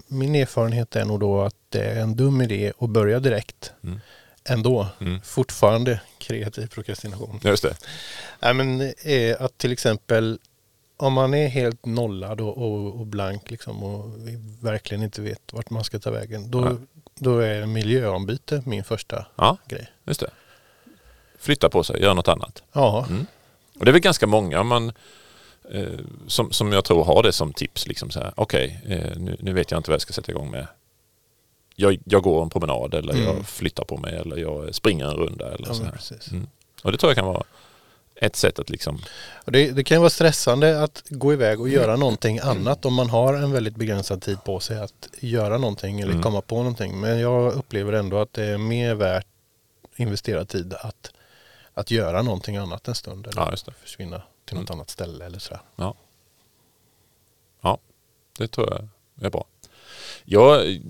min 0.07 0.36
erfarenhet 0.36 0.95
är 0.95 1.05
nog 1.05 1.19
då 1.19 1.41
att 1.41 1.55
det 1.69 1.83
är 1.83 2.01
en 2.01 2.15
dum 2.15 2.41
idé 2.41 2.74
att 2.79 2.89
börja 2.89 3.19
direkt. 3.19 3.71
Mm. 3.83 4.00
Ändå. 4.50 4.88
Mm. 5.01 5.21
Fortfarande 5.21 6.01
kreativ 6.17 6.67
prokrastination. 6.67 7.39
Just 7.43 7.63
det. 7.63 7.75
Nej, 8.39 8.53
men, 8.53 8.93
att 9.39 9.57
till 9.57 9.71
exempel 9.71 10.39
om 10.98 11.13
man 11.13 11.34
är 11.34 11.48
helt 11.48 11.86
nollad 11.86 12.42
och, 12.42 12.58
och, 12.58 13.00
och 13.00 13.08
blank 13.08 13.51
liksom 13.51 13.84
och 13.84 14.12
verkligen 14.62 15.04
inte 15.04 15.22
vet 15.22 15.54
vart 15.54 15.70
man 15.70 15.84
ska 15.84 16.00
ta 16.00 16.12
vägen. 16.12 16.51
Då, 16.51 16.66
ja. 16.66 16.77
då 17.16 17.39
är 17.39 17.66
miljöombyte 17.66 18.63
min 18.66 18.84
första 18.84 19.25
ja, 19.36 19.58
grej. 19.68 19.92
Just 20.06 20.20
det. 20.20 20.30
Flytta 21.39 21.70
på 21.70 21.84
sig, 21.84 22.01
göra 22.01 22.13
något 22.13 22.27
annat. 22.27 22.63
Ja. 22.74 23.06
Mm. 23.10 23.25
Och 23.80 23.86
det 23.86 23.92
är 23.92 23.94
väl 23.94 24.01
ganska 24.01 24.27
många 24.27 24.63
man, 24.63 24.92
eh, 25.72 26.00
som, 26.27 26.51
som 26.51 26.72
jag 26.72 26.86
tror 26.86 27.04
har 27.04 27.24
det 27.24 27.32
som 27.32 27.54
tips. 27.54 27.88
Liksom 27.88 28.10
Okej, 28.36 28.80
okay, 28.84 28.98
eh, 28.98 29.18
nu, 29.18 29.38
nu, 29.39 29.54
vet 29.54 29.72
jag 29.72 29.80
inte 29.80 29.89
vad 29.89 29.94
jag 29.94 30.01
ska 30.01 30.13
sätta 30.13 30.32
igång 30.32 30.51
med. 30.51 30.68
Jag, 31.75 32.00
jag 32.04 32.24
går 32.24 32.44
en 32.44 32.50
promenad 32.50 32.94
eller 32.94 33.13
mm. 33.13 33.25
jag 33.25 33.48
flyttar 33.48 33.84
på 33.84 33.98
mig 33.98 34.16
eller 34.16 34.38
jag 34.38 34.75
springer 34.75 35.06
en 35.06 35.16
runda. 35.16 35.54
Eller 35.54 35.68
ja, 35.68 35.74
så 35.74 35.84
här. 35.84 36.32
Mm. 36.32 36.48
Och 36.84 36.92
det 36.92 36.98
tror 36.98 37.10
jag 37.10 37.18
kan 37.18 37.25
vara 37.25 37.44
ett 38.21 38.36
sätt 38.36 38.59
att 38.59 38.69
liksom... 38.69 39.01
Det, 39.45 39.71
det, 39.71 39.83
kan 39.83 40.00
vara 40.00 40.09
stressande 40.09 40.83
att 40.83 41.03
gå 41.09 41.33
iväg 41.33 41.62
och 41.62 41.69
göra 41.69 41.95
någonting 41.95 42.39
annat 42.39 42.86
om 42.86 42.93
man 42.93 43.09
har 43.09 43.33
en 43.33 43.51
väldigt 43.51 43.75
begränsad 43.75 44.21
tid 44.21 44.43
på 44.43 44.59
sig 44.59 44.79
att 44.79 45.09
göra 45.19 45.57
någonting 45.57 46.00
eller 46.00 46.12
mm. 46.12 46.24
komma 46.24 46.41
på 46.41 46.55
någonting. 46.55 47.00
Men 47.00 47.19
jag 47.19 47.53
upplever 47.53 47.93
ändå 47.93 48.19
att 48.19 48.33
det 48.33 48.45
är 48.45 48.57
mer 48.57 48.95
värt 48.95 49.27
investerad 49.95 50.50
tid 50.50 50.74
att 50.74 51.12
att 51.74 51.91
göra 51.91 52.21
någonting 52.21 52.57
annat 52.57 52.88
en 52.88 52.95
stund. 52.95 53.27
Eller 53.27 53.41
ja, 53.41 53.74
försvinna 53.81 54.21
till 54.45 54.57
något 54.57 54.69
annat 54.69 54.89
ställe 54.89 55.25
eller 55.25 55.39
sådär. 55.39 55.62
Det 58.38 58.47
tror 58.47 58.69
jag 58.69 59.25
är 59.25 59.29
bra. 59.29 59.45
Jag, 60.25 60.81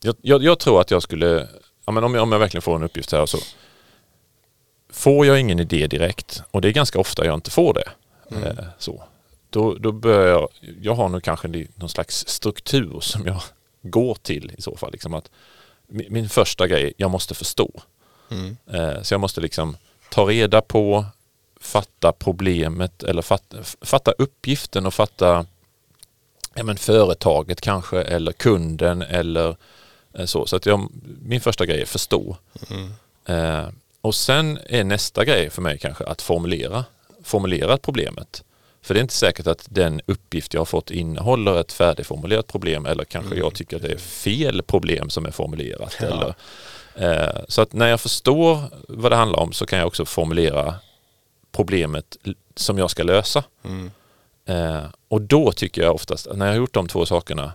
jag, 0.00 0.16
jag, 0.20 0.42
jag 0.42 0.58
tror 0.58 0.80
att 0.80 0.90
jag 0.90 1.02
skulle, 1.02 1.48
ja, 1.84 1.92
men 1.92 2.04
om, 2.04 2.14
jag, 2.14 2.22
om 2.22 2.32
jag 2.32 2.38
verkligen 2.38 2.62
får 2.62 2.76
en 2.76 2.82
uppgift 2.82 3.12
här 3.12 3.26
så 3.26 3.38
får 4.90 5.26
jag 5.26 5.40
ingen 5.40 5.60
idé 5.60 5.86
direkt 5.86 6.42
och 6.50 6.60
det 6.60 6.68
är 6.68 6.72
ganska 6.72 6.98
ofta 6.98 7.24
jag 7.24 7.34
inte 7.34 7.50
får 7.50 7.74
det. 7.74 7.88
Mm. 8.30 8.58
Eh, 8.58 8.64
så. 8.78 9.02
Då, 9.50 9.74
då 9.74 9.92
börjar 9.92 10.26
jag, 10.28 10.48
jag 10.80 10.94
har 10.94 11.08
nog 11.08 11.22
kanske 11.22 11.66
någon 11.74 11.88
slags 11.88 12.28
struktur 12.28 13.00
som 13.00 13.26
jag 13.26 13.40
går 13.82 14.14
till 14.14 14.52
i 14.58 14.62
så 14.62 14.76
fall. 14.76 14.92
Liksom 14.92 15.14
att 15.14 15.30
min, 15.86 16.06
min 16.10 16.28
första 16.28 16.66
grej, 16.66 16.92
jag 16.96 17.10
måste 17.10 17.34
förstå. 17.34 17.70
Mm. 18.30 18.56
Eh, 18.66 19.02
så 19.02 19.14
jag 19.14 19.20
måste 19.20 19.40
liksom 19.40 19.76
ta 20.10 20.24
reda 20.24 20.60
på, 20.60 21.04
fatta 21.60 22.12
problemet 22.12 23.02
eller 23.02 23.22
fatta, 23.22 23.56
fatta 23.80 24.12
uppgiften 24.18 24.86
och 24.86 24.94
fatta 24.94 25.46
ja, 26.54 26.64
men 26.64 26.76
företaget 26.76 27.60
kanske 27.60 28.02
eller 28.02 28.32
kunden 28.32 29.02
eller 29.02 29.56
eh, 30.12 30.24
så. 30.24 30.46
Så 30.46 30.56
att 30.56 30.66
jag, 30.66 30.88
min 31.22 31.40
första 31.40 31.66
grej 31.66 31.80
är 31.80 31.86
förstå. 31.86 32.36
Mm. 32.70 32.92
Och 34.00 34.14
sen 34.14 34.58
är 34.66 34.84
nästa 34.84 35.24
grej 35.24 35.50
för 35.50 35.62
mig 35.62 35.78
kanske 35.78 36.04
att 36.04 36.22
formulera, 36.22 36.84
formulera 37.22 37.76
problemet. 37.78 38.44
För 38.82 38.94
det 38.94 39.00
är 39.00 39.02
inte 39.02 39.14
säkert 39.14 39.46
att 39.46 39.66
den 39.70 40.00
uppgift 40.06 40.54
jag 40.54 40.60
har 40.60 40.64
fått 40.66 40.90
innehåller 40.90 41.60
ett 41.60 41.72
färdigformulerat 41.72 42.46
problem 42.46 42.86
eller 42.86 43.04
kanske 43.04 43.28
Mm. 43.34 43.38
jag 43.38 43.54
tycker 43.54 43.76
att 43.76 43.82
det 43.82 43.92
är 43.92 43.98
fel 43.98 44.62
problem 44.62 45.10
som 45.10 45.26
är 45.26 45.30
formulerat. 45.30 45.96
Ja. 46.00 46.06
Eller, 46.06 46.34
eh, 47.12 47.40
så 47.48 47.62
att 47.62 47.72
när 47.72 47.88
jag 47.88 48.00
förstår 48.00 48.58
vad 48.88 49.12
det 49.12 49.16
handlar 49.16 49.38
om 49.38 49.52
så 49.52 49.66
kan 49.66 49.78
jag 49.78 49.86
också 49.86 50.04
formulera 50.04 50.74
problemet 51.52 52.16
som 52.56 52.78
jag 52.78 52.90
ska 52.90 53.02
lösa. 53.02 53.44
Mm. 53.64 53.90
Eh, 54.46 54.84
och 55.08 55.20
då 55.20 55.52
tycker 55.52 55.82
jag 55.82 55.94
oftast 55.94 56.26
när 56.34 56.46
jag 56.46 56.52
har 56.52 56.58
gjort 56.58 56.74
de 56.74 56.88
två 56.88 57.06
sakerna 57.06 57.52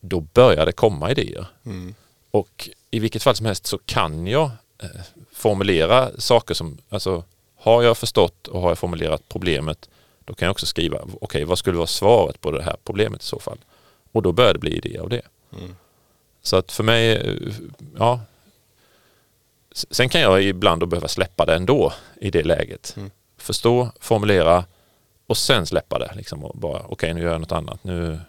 då 0.00 0.20
börjar 0.20 0.66
det 0.66 0.72
komma 0.72 1.10
idéer. 1.10 1.46
Mm. 1.66 1.94
Och 2.30 2.70
i 2.90 2.98
vilket 2.98 3.22
fall 3.22 3.36
som 3.36 3.46
helst 3.46 3.66
så 3.66 3.78
kan 3.78 4.26
jag 4.26 4.50
formulera 5.32 6.10
saker 6.18 6.54
som, 6.54 6.78
alltså 6.88 7.24
har 7.56 7.82
jag 7.82 7.98
förstått 7.98 8.46
och 8.48 8.60
har 8.60 8.68
jag 8.68 8.78
formulerat 8.78 9.22
problemet 9.28 9.88
då 10.24 10.34
kan 10.34 10.46
jag 10.46 10.50
också 10.52 10.66
skriva, 10.66 10.98
okej 11.20 11.44
vad 11.44 11.58
skulle 11.58 11.76
vara 11.76 11.86
svaret 11.86 12.40
på 12.40 12.50
det 12.50 12.62
här 12.62 12.76
problemet 12.84 13.22
i 13.22 13.26
så 13.26 13.38
fall? 13.38 13.58
Och 14.12 14.22
då 14.22 14.32
börjar 14.32 14.52
det 14.52 14.58
bli 14.58 14.76
idéer 14.76 15.00
av 15.00 15.08
det. 15.08 15.22
Mm. 15.52 15.76
Så 16.42 16.56
att 16.56 16.72
för 16.72 16.84
mig, 16.84 17.12
eh, 17.16 17.34
ja. 17.98 18.20
Sen 19.72 20.08
kan 20.08 20.20
jag 20.20 20.42
ibland 20.42 20.80
då 20.80 20.86
behöva 20.86 21.08
släppa 21.08 21.44
det 21.46 21.54
ändå 21.54 21.92
i 22.20 22.30
det 22.30 22.42
läget. 22.42 22.94
Mm. 22.96 23.10
Förstå, 23.36 23.88
formulera 24.00 24.64
och 25.26 25.36
sen 25.36 25.66
släppa 25.66 25.98
det. 25.98 26.12
Liksom 26.16 26.44
och 26.44 26.58
bara, 26.58 26.82
okej 26.88 27.14
nu 27.14 27.22
gör 27.22 27.32
jag 27.32 27.40
något 27.40 27.52
annat. 27.52 27.84
Nu 27.84 28.20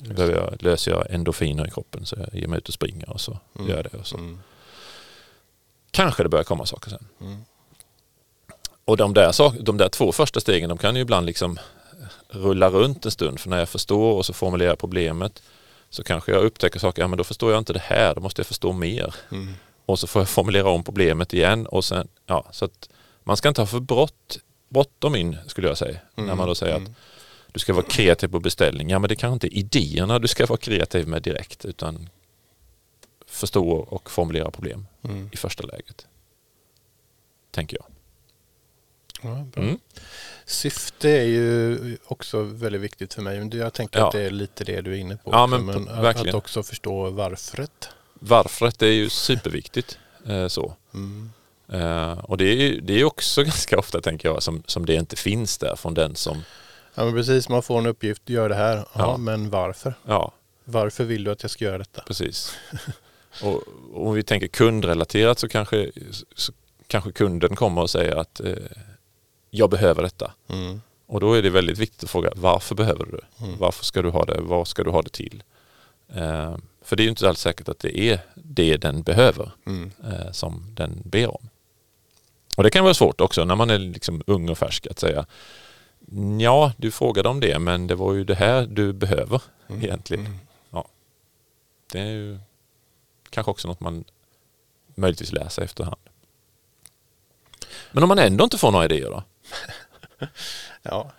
Just 0.00 0.14
behöver 0.16 0.34
jag, 0.36 0.62
löser 0.62 0.90
jag 0.90 1.10
endorfiner 1.10 1.66
i 1.66 1.70
kroppen 1.70 2.06
så 2.06 2.16
jag 2.18 2.40
ger 2.40 2.48
mig 2.48 2.58
ut 2.58 2.68
och 2.68 2.74
springer 2.74 3.10
och 3.10 3.20
så 3.20 3.38
Mm. 3.58 3.68
gör 3.68 3.76
jag 3.76 3.84
det. 3.92 3.98
Och 3.98 4.06
så. 4.06 4.16
Mm. 4.16 4.40
Kanske 5.96 6.22
det 6.22 6.28
börjar 6.28 6.44
komma 6.44 6.66
saker 6.66 6.90
sen. 6.90 7.06
Mm. 7.20 7.36
Och 8.84 8.96
de 8.96 9.14
där, 9.14 9.32
sak, 9.32 9.54
de 9.60 9.76
där 9.76 9.88
två 9.88 10.12
första 10.12 10.40
stegen 10.40 10.68
de 10.68 10.78
kan 10.78 10.96
ju 10.96 11.02
ibland 11.02 11.26
liksom 11.26 11.58
rulla 12.28 12.70
runt 12.70 13.04
en 13.04 13.10
stund. 13.10 13.40
För 13.40 13.50
när 13.50 13.58
jag 13.58 13.68
förstår 13.68 14.12
och 14.14 14.26
så 14.26 14.32
formulerar 14.32 14.76
problemet 14.76 15.42
så 15.90 16.04
kanske 16.04 16.32
jag 16.32 16.44
upptäcker 16.44 16.78
saker, 16.78 17.02
ja 17.02 17.08
men 17.08 17.18
då 17.18 17.24
förstår 17.24 17.52
jag 17.52 17.58
inte 17.58 17.72
det 17.72 17.82
här, 17.82 18.14
då 18.14 18.20
måste 18.20 18.40
jag 18.40 18.46
förstå 18.46 18.72
mer. 18.72 19.14
Mm. 19.32 19.54
Och 19.86 19.98
så 19.98 20.06
får 20.06 20.20
jag 20.22 20.28
formulera 20.28 20.68
om 20.68 20.84
problemet 20.84 21.34
igen 21.34 21.66
och 21.66 21.84
sen, 21.84 22.08
ja 22.26 22.46
så 22.52 22.64
att 22.64 22.88
man 23.24 23.36
ska 23.36 23.48
inte 23.48 23.60
ha 23.60 23.66
för 23.66 23.80
brott, 23.80 24.38
bråttom 24.68 25.16
in 25.16 25.36
skulle 25.46 25.68
jag 25.68 25.78
säga. 25.78 25.98
När 26.14 26.34
man 26.34 26.48
då 26.48 26.54
säger 26.54 26.74
att 26.74 26.80
Mm. 26.80 26.94
du 27.52 27.58
ska 27.60 27.72
vara 27.72 27.84
kreativ 27.86 28.28
på 28.28 28.40
beställning. 28.40 28.90
Ja 28.90 28.98
men 28.98 29.08
det 29.08 29.16
kanske 29.16 29.32
inte 29.34 29.46
är 29.46 29.58
idéerna 29.58 30.18
du 30.18 30.28
ska 30.28 30.46
vara 30.46 30.58
kreativ 30.58 31.08
med 31.08 31.22
direkt 31.22 31.64
utan 31.64 32.08
förstå 33.26 33.68
och 33.70 34.10
formulera 34.10 34.50
problem 34.50 34.86
Mm. 35.02 35.28
i 35.32 35.36
första 35.36 35.66
läget. 35.66 36.06
Tänker 37.50 37.76
jag. 37.76 37.86
Ja. 39.22 39.46
Mm. 39.62 39.78
Syfte 40.44 41.10
är 41.10 41.22
ju 41.24 41.78
också 42.06 42.42
väldigt 42.42 42.80
viktigt 42.80 43.14
för 43.14 43.22
mig. 43.22 43.38
Men 43.38 43.50
Jag 43.50 43.72
tänker 43.72 43.98
Ja. 43.98 44.06
att 44.06 44.12
det 44.12 44.20
är 44.20 44.30
lite 44.30 44.64
det 44.64 44.80
du 44.80 44.92
är 44.92 44.96
inne 44.96 45.16
på. 45.16 45.30
Ja, 45.32 45.46
men 45.46 45.68
att, 45.88 46.04
verkligen. 46.04 46.28
att 46.28 46.34
också 46.34 46.62
förstå 46.62 47.10
varföret. 47.10 47.88
Varför 48.14 48.82
är 48.84 48.92
ju 48.92 49.08
superviktigt. 49.10 49.98
Eh, 50.26 50.48
så. 50.48 50.74
Mm. 50.94 51.30
Eh, 51.68 52.18
och 52.18 52.36
det 52.38 52.44
är 52.44 52.54
ju 52.54 52.80
det 52.80 53.00
är 53.00 53.04
också 53.04 53.42
ganska 53.44 53.78
ofta 53.78 54.00
tänker 54.00 54.28
jag 54.28 54.42
som, 54.42 54.62
som 54.66 54.86
det 54.86 54.94
inte 54.94 55.16
finns 55.16 55.58
där 55.58 55.76
från 55.76 55.94
den 55.94 56.16
som, 56.16 56.42
Ja 56.94 57.04
men 57.04 57.14
precis, 57.14 57.48
man 57.48 57.62
får 57.62 57.78
en 57.78 57.86
uppgift, 57.86 58.28
gör 58.28 58.48
det 58.48 58.54
här. 58.54 58.76
Ja, 58.76 58.86
Ja. 58.94 59.16
men 59.16 59.50
varför? 59.50 59.94
ja 60.06 60.32
Varför 60.64 61.04
vill 61.04 61.24
du 61.24 61.30
att 61.30 61.42
jag 61.42 61.50
ska 61.50 61.64
göra 61.64 61.78
detta? 61.78 62.02
precis. 62.06 62.56
och 63.42 63.62
om 63.94 64.14
vi 64.14 64.22
tänker 64.22 64.46
kundrelaterat 64.48 65.38
så 65.38 65.48
kanske, 65.48 65.90
så 66.34 66.52
kanske 66.86 67.12
kunden 67.12 67.56
kommer 67.56 67.82
och 67.82 67.90
säger 67.90 68.16
att 68.16 68.40
eh, 68.40 68.52
jag 69.50 69.70
behöver 69.70 70.02
detta. 70.02 70.32
Mm. 70.48 70.80
Och 71.06 71.20
då 71.20 71.32
är 71.32 71.42
det 71.42 71.50
väldigt 71.50 71.78
viktigt 71.78 72.04
att 72.04 72.10
fråga 72.10 72.32
varför 72.36 72.74
behöver 72.74 73.04
du? 73.06 73.44
Mm. 73.46 73.58
Varför 73.58 73.84
ska 73.84 74.02
du 74.02 74.10
ha 74.10 74.24
det? 74.24 74.40
Vad 74.40 74.68
ska 74.68 74.84
du 74.84 74.90
ha 74.90 75.02
det 75.02 75.10
till? 75.12 75.42
Eh, 76.14 76.56
för 76.82 76.96
det 76.96 77.02
är 77.02 77.04
ju 77.04 77.10
inte 77.10 77.28
alls 77.28 77.40
säkert 77.40 77.68
att 77.68 77.78
det 77.78 77.98
är 78.00 78.20
det 78.34 78.76
den 78.76 79.02
behöver 79.02 79.50
Mm. 79.66 79.90
eh, 80.04 80.30
som 80.32 80.74
den 80.74 81.02
ber 81.04 81.28
om. 81.28 81.48
Och 82.56 82.62
det 82.62 82.70
kan 82.70 82.84
vara 82.84 82.94
svårt 82.94 83.20
också 83.20 83.44
när 83.44 83.56
man 83.56 83.70
är 83.70 83.78
liksom 83.78 84.22
ung 84.26 84.48
och 84.48 84.58
färsk 84.58 84.86
att 84.86 84.98
säga 84.98 85.26
ja, 86.40 86.72
du 86.76 86.90
frågade 86.90 87.28
om 87.28 87.40
det 87.40 87.58
men 87.58 87.86
det 87.86 87.94
var 87.94 88.12
ju 88.14 88.24
det 88.24 88.34
här 88.34 88.66
du 88.66 88.92
behöver 88.92 89.42
Mm. 89.68 89.82
egentligen. 89.82 90.26
Mm. 90.26 90.38
Det 91.92 92.00
är 92.00 92.06
ju 92.06 92.38
kanske 93.36 93.50
också 93.50 93.68
något 93.68 93.80
man 93.80 94.04
möjligtvis 94.94 95.32
lär 95.32 95.48
sig 95.48 95.64
efterhand. 95.64 96.00
Men 97.92 98.02
om 98.02 98.08
man 98.08 98.18
ändå 98.18 98.44
inte 98.44 98.58
får 98.58 98.70
några 98.70 98.84
idéer 98.84 99.10
då? 99.10 99.22
Ja. 100.82 101.10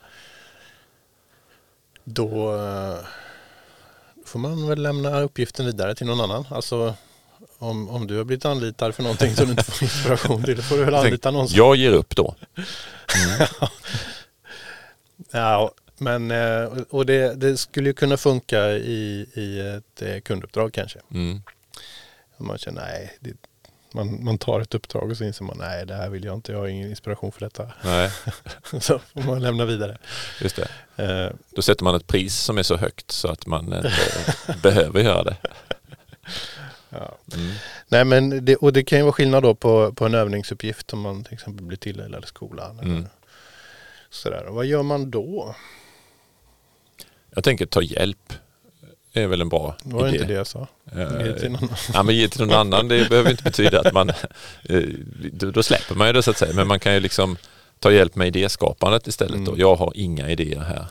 Då 2.04 2.56
eh, 2.56 2.98
får 4.26 4.40
man 4.40 4.68
väl 4.68 4.82
lämna 4.82 5.22
uppgiften 5.22 5.66
vidare 5.66 5.96
till 5.96 6.08
någon 6.08 6.22
annan. 6.22 6.46
Alltså 6.50 6.96
om, 7.58 7.90
om 7.90 8.08
du 8.08 8.18
har 8.18 8.24
blivit 8.24 8.46
anlitad 8.46 8.96
för 8.96 9.04
någonting 9.04 9.36
som 9.36 9.46
du 9.46 9.52
inte 9.52 9.64
får 9.64 9.84
inspiration 9.84 10.44
till, 10.44 10.56
då 10.56 10.62
får 10.62 10.78
du 10.78 10.86
väl 10.86 10.96
anlita 10.96 11.32
någon 11.32 11.48
som... 11.48 11.58
Jag 11.58 11.76
ger 11.76 11.92
upp 11.92 12.16
då. 12.16 12.36
Ja, 15.32 15.72
men 15.98 16.32
eh, 16.32 16.64
och 16.90 17.06
det, 17.06 17.34
det 17.36 17.58
skulle 17.58 17.90
ju 17.90 17.94
kunna 17.94 18.18
funka 18.18 18.70
i, 18.70 19.30
i 19.34 19.60
ett 19.60 20.02
eh, 20.02 20.20
kunduppdrag 20.20 20.74
kanske. 20.74 21.00
Mm. 21.12 21.42
Man 22.38 22.58
känner 22.58 22.82
nej, 22.82 23.18
det, 23.20 23.34
man, 23.94 24.24
man 24.24 24.38
tar 24.38 24.60
ett 24.62 24.74
uppdrag 24.76 25.12
och 25.12 25.18
så 25.18 25.24
inser 25.24 25.46
man 25.46 25.58
nej, 25.58 25.86
det 25.86 25.94
här 25.96 26.10
vill 26.10 26.24
jag 26.24 26.36
inte, 26.36 26.52
jag 26.52 26.60
har 26.60 26.68
ingen 26.68 26.90
inspiration 26.90 27.32
för 27.32 27.40
detta. 27.40 27.72
Nej, 27.84 28.12
Så 28.82 29.00
får 29.00 29.22
man 29.22 29.42
lämna 29.42 29.66
vidare. 29.66 29.98
just 30.42 30.56
det. 30.56 30.68
Eh, 31.04 31.32
Då 31.56 31.62
sätter 31.62 31.84
man 31.84 31.96
ett 31.96 32.08
pris 32.08 32.36
som 32.36 32.58
är 32.58 32.64
så 32.64 32.78
högt 32.78 33.12
så 33.12 33.28
att 33.28 33.46
man 33.46 33.66
inte 33.74 33.92
behöver 34.64 35.00
göra 35.02 35.24
det. 35.24 35.38
ja. 36.90 37.18
Mm. 37.34 37.54
Nej 37.88 38.06
men 38.06 38.46
det, 38.46 38.56
och 38.56 38.74
det 38.74 38.84
kan 38.84 38.98
ju 38.98 39.04
vara 39.04 39.14
skillnad 39.14 39.44
då 39.44 39.56
på, 39.56 39.94
på 39.94 40.06
en 40.06 40.14
övningsuppgift 40.16 40.94
om 40.94 41.00
man 41.02 41.24
till 41.24 41.34
exempel 41.34 41.66
blir 41.66 41.78
tilldelad 41.78 42.24
i 42.24 42.28
skolan. 42.28 42.80
Eller 42.80 42.90
Mm. 42.92 43.06
sådär. 44.10 44.46
Och 44.46 44.56
vad 44.56 44.66
gör 44.66 44.84
man 44.84 45.12
då? 45.12 45.56
Jag 47.36 47.44
tänker 47.44 47.66
ta 47.66 47.82
hjälp. 47.82 48.34
Det 49.18 49.24
är 49.24 49.28
väl 49.28 49.42
en 49.42 49.50
bra 49.50 49.76
Det 49.84 49.94
var 49.96 50.08
idé. 50.08 50.16
inte 50.18 50.28
det 50.28 50.34
jag 50.34 50.48
sa. 50.48 50.68
Eh, 50.96 51.26
Ge 51.28 51.34
till 51.40 51.52
någon. 51.52 51.70
Ja, 51.94 52.04
men 52.04 52.16
ge 52.16 52.28
till 52.28 52.42
någon 52.46 52.56
annan, 52.58 52.88
det 52.88 53.10
behöver 53.10 53.30
inte 53.32 53.44
betyda 53.44 53.80
att 53.82 53.94
man... 53.94 54.10
eh, 54.10 54.82
Då 55.34 55.52
då 55.52 55.64
släpper 55.64 55.96
man 55.96 56.08
ju 56.08 56.14
det 56.14 56.24
så 56.24 56.32
att 56.32 56.38
säga. 56.38 56.54
Men 56.54 56.68
man 56.68 56.80
kan 56.80 56.94
ju 56.94 57.00
liksom 57.00 57.38
ta 57.80 57.92
hjälp 57.92 58.16
med 58.16 58.28
idéskapandet 58.28 59.08
istället. 59.08 59.46
Då. 59.46 59.52
Mm. 59.52 59.60
Jag 59.60 59.76
har 59.76 59.92
inga 59.96 60.30
idéer 60.30 60.60
här. 60.60 60.86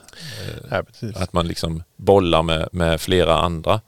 Eh, 0.71 0.83
Ja. 1.01 1.09
Att 1.23 1.33
man 1.33 1.49
liksom 1.49 1.83
bollar 1.97 2.43
med, 2.43 2.69
med 2.73 3.01
flera 3.01 3.37
andra 3.39 3.81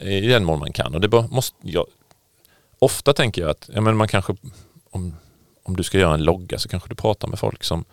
i 0.00 0.20
den 0.20 0.44
mån 0.44 0.58
man 0.58 0.72
kan. 0.72 0.94
Och 0.94 1.00
det 1.00 1.08
måste, 1.30 1.56
jag, 1.62 1.86
ofta 2.78 3.12
tänker 3.12 3.42
jag 3.42 3.50
att 3.50 3.70
ja, 3.74 3.80
men 3.80 3.96
man 3.96 4.08
kanske, 4.08 4.36
om, 4.90 5.16
om 5.62 5.76
du 5.76 5.82
ska 5.82 5.98
göra 5.98 6.14
en 6.14 6.24
logga 6.24 6.58
så 6.58 6.68
kanske 6.68 6.88
du 6.88 6.94
pratar 6.94 7.28
med 7.28 7.38
folk 7.38 7.64
som, 7.64 7.84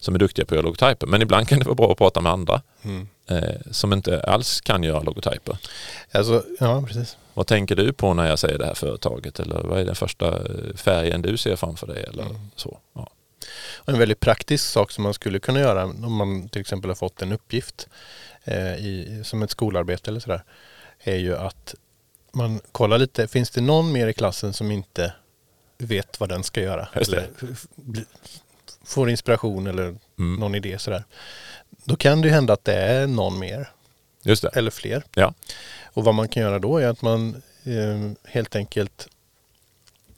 som 0.00 0.14
är 0.14 0.18
duktiga 0.18 0.44
på 0.46 0.54
att 0.54 0.56
göra 0.56 0.64
logotyper. 0.66 1.06
Men 1.06 1.22
ibland 1.22 1.48
kan 1.48 1.58
det 1.58 1.64
vara 1.64 1.74
bra 1.74 1.92
att 1.92 1.98
prata 1.98 2.20
med 2.20 2.32
andra 2.32 2.62
Mm. 2.82 3.08
eh, 3.26 3.54
som 3.70 3.92
inte 3.92 4.22
alls 4.22 4.60
kan 4.60 4.82
göra 4.82 5.00
logotyper. 5.02 5.58
Alltså, 6.12 6.44
ja, 6.60 6.82
precis. 6.86 7.16
Vad 7.34 7.46
tänker 7.46 7.76
du 7.76 7.92
på 7.92 8.14
när 8.14 8.28
jag 8.28 8.38
säger 8.38 8.58
det 8.58 8.66
här 8.66 8.74
företaget? 8.74 9.40
Eller 9.40 9.60
vad 9.62 9.80
är 9.80 9.84
den 9.84 9.94
första 9.94 10.28
eh, 10.28 10.74
färgen 10.76 11.22
du 11.22 11.36
ser 11.36 11.56
framför 11.56 11.86
dig? 11.86 12.04
Eller 12.04 12.22
Mm. 12.22 12.36
så. 12.56 12.78
Ja. 12.94 13.10
En 13.84 13.98
väldigt 13.98 14.20
praktisk 14.20 14.64
sak 14.64 14.90
som 14.90 15.04
man 15.04 15.14
skulle 15.14 15.38
kunna 15.38 15.60
göra 15.60 15.84
om 15.84 16.12
man 16.16 16.48
till 16.48 16.60
exempel 16.60 16.90
har 16.90 16.94
fått 16.94 17.22
en 17.22 17.32
uppgift 17.32 17.88
eh, 18.44 18.74
i, 18.74 19.22
som 19.24 19.42
ett 19.42 19.50
skolarbete 19.50 20.10
eller 20.10 20.20
sådär 20.20 20.42
är 21.00 21.16
ju 21.16 21.36
att 21.36 21.74
man 22.32 22.60
kollar 22.72 22.98
lite, 22.98 23.28
finns 23.28 23.50
det 23.50 23.60
någon 23.60 23.92
mer 23.92 24.06
i 24.08 24.12
klassen 24.12 24.52
som 24.52 24.70
inte 24.70 25.12
vet 25.78 26.20
vad 26.20 26.28
den 26.28 26.42
ska 26.44 26.60
göra? 26.60 26.88
Eller 26.92 27.26
får 28.90 29.10
inspiration 29.10 29.66
eller 29.66 29.96
Mm. 30.18 30.40
någon 30.40 30.54
idé 30.54 30.78
sådär. 30.78 31.04
Då 31.84 31.96
kan 31.96 32.20
det 32.20 32.28
ju 32.28 32.34
hända 32.34 32.52
att 32.52 32.64
det 32.64 32.74
är 32.74 33.06
någon 33.06 33.38
mer 33.38 33.70
Just 34.22 34.42
det. 34.42 34.48
eller 34.48 34.70
fler. 34.70 35.04
Ja. 35.14 35.34
Och 35.84 36.04
vad 36.04 36.14
man 36.14 36.28
kan 36.28 36.42
göra 36.42 36.58
då 36.58 36.78
är 36.78 36.86
att 36.88 37.02
man 37.02 37.42
eh, 37.64 38.30
helt 38.30 38.56
enkelt 38.56 39.08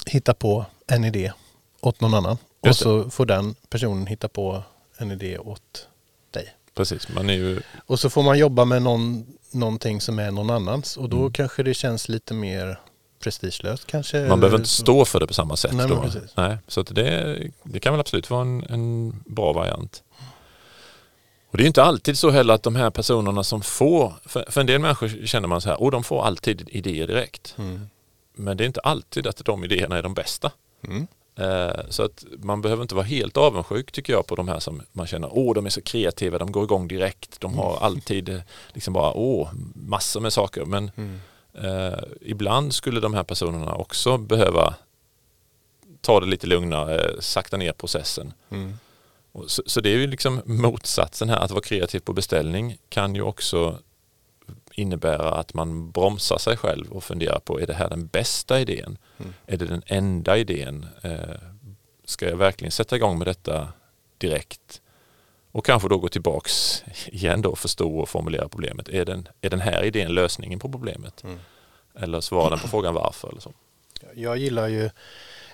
hittar 0.07 0.35
på 0.35 0.67
en 0.87 1.05
idé 1.05 1.33
åt 1.81 2.01
någon 2.01 2.15
annan. 2.15 2.37
Och 2.61 2.67
Just 2.69 2.79
det. 2.81 2.85
så 2.85 3.11
får 3.11 3.27
den 3.27 3.55
personen 3.69 4.07
hitta 4.07 4.29
på 4.29 4.63
en 4.99 5.11
idé 5.11 5.39
åt 5.39 5.89
dig. 6.31 6.55
Precis, 6.75 7.09
man 7.09 7.31
är 7.31 7.35
ju... 7.35 7.61
Och 7.87 8.01
så 8.01 8.11
får 8.11 8.23
man 8.23 8.39
jobba 8.39 8.65
med 8.65 8.83
någon, 8.83 9.27
någonting 9.51 10.01
som 10.01 10.19
är 10.19 10.31
någon 10.31 10.51
annans. 10.51 10.97
Och 10.97 11.09
då 11.09 11.19
Mm. 11.19 11.33
kanske 11.33 11.63
det 11.63 11.75
känns 11.75 12.09
lite 12.09 12.35
mer 12.35 12.81
prestigelöst 13.23 13.87
kanske. 13.87 14.29
Man 14.29 14.41
behöver 14.41 14.59
inte 14.59 14.69
stå 14.71 15.05
för 15.05 15.21
det 15.21 15.27
på 15.27 15.35
samma 15.35 15.57
sätt. 15.57 15.73
Nej, 15.75 15.89
då. 15.89 16.05
Nej, 16.37 16.57
så 16.69 16.81
att 16.81 16.95
det, 16.95 17.39
det 17.63 17.81
kan 17.81 17.93
väl 17.93 18.01
absolut 18.01 18.31
vara 18.31 18.43
en, 18.43 18.65
en 18.69 19.13
bra 19.27 19.53
variant. 19.53 20.03
Och 21.51 21.59
det 21.59 21.65
är 21.65 21.67
inte 21.67 21.83
alltid 21.83 22.19
så 22.19 22.31
heller 22.31 22.55
att 22.55 22.63
de 22.63 22.77
här 22.77 22.91
personerna 22.91 23.45
som 23.45 23.63
får, 23.63 24.13
för, 24.27 24.45
för 24.51 24.61
en 24.61 24.67
del 24.67 24.81
människor 24.81 25.27
känner 25.27 25.49
man 25.49 25.61
så 25.61 25.69
här, 25.69 25.83
och 25.83 25.91
de 25.91 26.05
får 26.05 26.25
alltid 26.25 26.69
idéer 26.73 27.07
direkt. 27.07 27.55
Mm. 27.59 27.87
Men 28.35 28.57
det 28.57 28.65
är 28.65 28.67
inte 28.67 28.81
alltid 28.81 29.27
att 29.27 29.45
de 29.45 29.65
idéerna 29.65 29.99
är 29.99 30.03
de 30.03 30.15
bästa. 30.15 30.51
Mm. 30.89 31.07
Eh, 31.39 31.81
Så 31.89 32.03
att 32.03 32.25
man 32.39 32.63
behöver 32.63 32.83
inte 32.83 32.95
vara 32.95 33.05
helt 33.05 33.37
avundsjuk 33.37 33.93
tycker 33.93 34.13
jag 34.13 34.27
på 34.27 34.35
de 34.35 34.49
här 34.49 34.59
som 34.59 34.83
man 34.93 35.07
känner, 35.07 35.29
åh 35.33 35.55
de 35.55 35.67
är 35.67 35.71
så 35.71 35.81
kreativa, 35.83 36.39
de 36.39 36.53
går 36.53 36.65
igång 36.65 36.89
direkt, 36.89 37.41
de 37.41 37.55
har 37.59 37.79
alltid 37.81 38.29
eh, 38.29 38.41
liksom 38.73 38.93
bara, 38.95 39.13
åh, 39.13 39.49
massor 39.75 40.21
med 40.21 40.33
saker. 40.33 40.65
Men 40.65 40.91
Mm. 40.97 41.21
Eh, 41.55 42.05
ibland 42.21 42.75
skulle 42.75 43.01
de 43.01 43.15
här 43.15 43.23
personerna 43.23 43.75
också 43.75 44.19
behöva 44.19 44.75
ta 46.01 46.21
det 46.21 46.27
lite 46.27 46.47
lugnare, 46.47 47.23
sakta 47.23 47.57
ner 47.57 47.73
processen. 47.73 48.33
Mm. 48.51 48.79
Så, 49.47 49.63
så 49.67 49.81
det 49.81 49.89
är 49.89 49.97
ju 49.97 50.07
liksom 50.07 50.41
motsatsen 50.45 51.29
här, 51.29 51.37
att 51.37 51.51
vara 51.51 51.63
kreativ 51.63 52.01
på 52.01 52.13
beställning 52.13 52.77
kan 52.89 53.15
ju 53.15 53.23
också 53.23 53.79
innebära 54.73 55.31
att 55.31 55.55
man 55.55 55.91
bromsar 55.91 56.39
sig 56.39 56.57
själv 56.57 56.93
och 56.93 57.05
funderar 57.05 57.39
på, 57.39 57.61
är 57.61 57.67
det 57.67 57.75
här 57.75 57.89
den 57.89 58.07
bästa 58.07 58.61
idén? 58.61 58.99
Mm. 59.19 59.33
Är 59.47 59.57
det 59.57 59.67
den 59.67 59.83
enda 59.87 60.37
idén? 60.37 60.87
Eh, 61.03 61.37
ska 62.05 62.29
jag 62.29 62.37
verkligen 62.37 62.73
sätta 62.73 62.97
igång 62.97 63.19
med 63.19 63.27
detta 63.27 63.69
direkt? 64.19 64.82
Och 65.53 65.65
kanske 65.65 65.89
då 65.89 65.99
gå 65.99 66.09
tillbaks 66.09 66.85
igen 67.07 67.43
då 67.43 67.51
och 67.51 67.59
förstå 67.59 67.99
och 67.99 68.09
formulera 68.09 68.49
problemet. 68.49 68.89
Är 68.89 69.05
den, 69.05 69.29
är 69.41 69.51
den 69.51 69.61
här 69.61 69.85
idén 69.85 70.15
lösningen 70.15 70.59
på 70.59 70.69
problemet? 70.69 71.25
Mm. 71.25 71.39
Eller 71.95 72.21
svarar 72.21 72.51
den 72.51 72.59
på 72.59 72.69
frågan 72.69 72.95
varför? 72.95 73.29
Eller 73.29 73.41
så. 73.41 73.53
Jag 74.15 74.37
gillar 74.37 74.69
ju, 74.69 74.91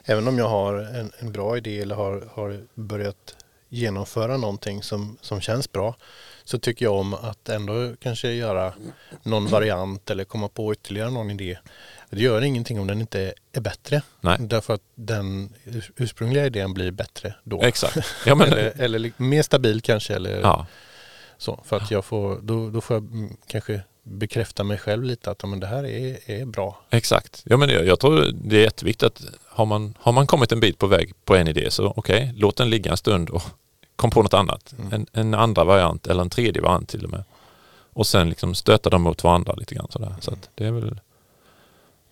även 0.04 0.28
om 0.28 0.38
jag 0.38 0.48
har 0.48 0.74
en, 0.74 1.12
en 1.18 1.32
bra 1.32 1.56
idé 1.56 1.80
eller 1.80 1.94
har, 1.94 2.28
har 2.34 2.60
börjat 2.74 3.36
genomföra 3.68 4.36
någonting 4.36 4.82
som, 4.82 5.18
som 5.20 5.40
känns 5.40 5.72
bra, 5.72 5.96
så 6.44 6.58
tycker 6.58 6.84
jag 6.84 6.94
om 6.94 7.14
att 7.14 7.48
ändå 7.48 7.94
kanske 8.00 8.32
göra 8.32 8.72
någon 9.22 9.46
variant 9.46 10.10
eller 10.10 10.24
komma 10.24 10.48
på 10.48 10.72
ytterligare 10.72 11.10
någon 11.10 11.30
idé. 11.30 11.58
Det 12.10 12.22
gör 12.22 12.42
ingenting 12.42 12.80
om 12.80 12.86
den 12.86 13.00
inte 13.00 13.34
är 13.52 13.60
bättre. 13.60 14.02
Nej. 14.20 14.36
Därför 14.40 14.74
att 14.74 14.82
den 14.94 15.54
urs- 15.64 15.90
ursprungliga 15.96 16.46
idén 16.46 16.74
blir 16.74 16.90
bättre 16.90 17.34
då. 17.44 17.62
Exakt. 17.62 17.98
Ja, 18.26 18.34
men, 18.34 18.46
eller, 18.52 18.80
eller 18.80 19.12
mer 19.16 19.42
stabil 19.42 19.80
kanske. 19.80 20.14
Eller 20.14 20.40
ja, 20.40 20.66
så, 21.38 21.60
för 21.64 21.76
att 21.76 21.90
jag 21.90 22.04
får, 22.04 22.38
då, 22.42 22.70
då 22.70 22.80
får 22.80 22.96
jag 22.96 23.04
mm, 23.04 23.36
kanske 23.46 23.80
bekräfta 24.02 24.64
mig 24.64 24.78
själv 24.78 25.04
lite 25.04 25.30
att 25.30 25.48
men 25.48 25.60
det 25.60 25.66
här 25.66 25.84
är, 25.84 26.30
är 26.30 26.44
bra. 26.44 26.80
exakt. 26.90 27.42
Ja, 27.44 27.56
men 27.56 27.68
jag, 27.68 27.86
jag 27.86 28.00
tror 28.00 28.30
det 28.32 28.56
är 28.56 28.60
jätteviktigt 28.60 29.02
att 29.02 29.22
har 29.46 29.66
man, 29.66 29.94
har 30.00 30.12
man 30.12 30.26
kommit 30.26 30.52
en 30.52 30.60
bit 30.60 30.78
på 30.78 30.86
väg 30.86 31.12
på 31.24 31.36
en 31.36 31.48
idé 31.48 31.70
så 31.70 31.92
okej, 31.96 32.32
låt 32.36 32.56
den 32.56 32.70
ligga 32.70 32.90
en 32.90 32.96
stund 32.96 33.30
och 33.30 33.42
kom 33.96 34.10
på 34.10 34.22
något 34.22 34.34
annat. 34.34 34.74
Mm. 34.78 34.92
En, 34.92 35.06
en 35.12 35.34
andra 35.34 35.64
variant 35.64 36.06
eller 36.06 36.22
en 36.22 36.30
tredje 36.30 36.62
variant 36.62 36.88
till 36.88 37.04
och 37.04 37.10
med. 37.10 37.24
Och 37.92 38.06
sen 38.06 38.28
liksom 38.28 38.54
stöta 38.54 38.90
dem 38.90 39.02
mot 39.02 39.24
varandra 39.24 39.52
lite 39.52 39.74
grann 39.74 39.88
sådär. 39.90 40.14
Så 40.20 40.32
att 40.32 40.50
det 40.54 40.66
är 40.66 40.70
väl... 40.70 41.00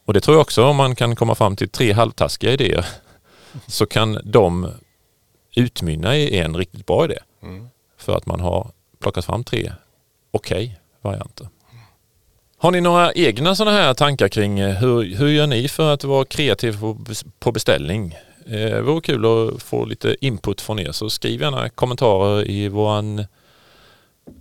Och 0.06 0.12
det 0.14 0.20
tror 0.20 0.34
jag 0.34 0.42
också 0.42 0.64
om 0.64 0.76
man 0.76 0.94
kan 0.94 1.16
komma 1.16 1.34
fram 1.34 1.56
till 1.56 1.68
tre 1.68 1.92
halvtaskiga 1.92 2.52
idéer 2.52 2.86
så 3.66 3.86
kan 3.86 4.18
de 4.24 4.72
utmynna 5.56 6.16
i 6.16 6.38
en 6.38 6.56
riktigt 6.56 6.86
bra 6.86 7.04
idé. 7.04 7.18
Mm. 7.42 7.68
För 7.98 8.16
att 8.16 8.26
man 8.26 8.40
har 8.40 8.70
plockat 9.00 9.24
fram 9.24 9.44
tre 9.44 9.72
okej 10.30 10.78
varianter. 11.02 11.48
Har 12.58 12.70
ni 12.70 12.80
några 12.80 13.12
egna 13.12 13.54
sådana 13.54 13.76
här 13.76 13.94
tankar 13.94 14.28
kring 14.28 14.58
eh, 14.58 14.76
hur, 14.76 15.16
hur 15.16 15.28
gör 15.28 15.46
ni 15.46 15.68
för 15.68 15.94
att 15.94 16.04
vara 16.04 16.24
kreativ 16.24 16.80
på, 16.80 16.98
på 17.38 17.52
beställning? 17.52 18.14
Eh, 18.46 18.52
Det 18.52 18.82
vore 18.82 19.00
kul 19.00 19.24
att 19.24 19.62
få 19.62 19.84
lite 19.84 20.16
input 20.20 20.60
från 20.60 20.78
er 20.78 20.92
så 20.92 21.10
skriv 21.10 21.40
gärna 21.40 21.68
kommentarer 21.68 22.50
i 22.50 22.68
våran, 22.68 23.24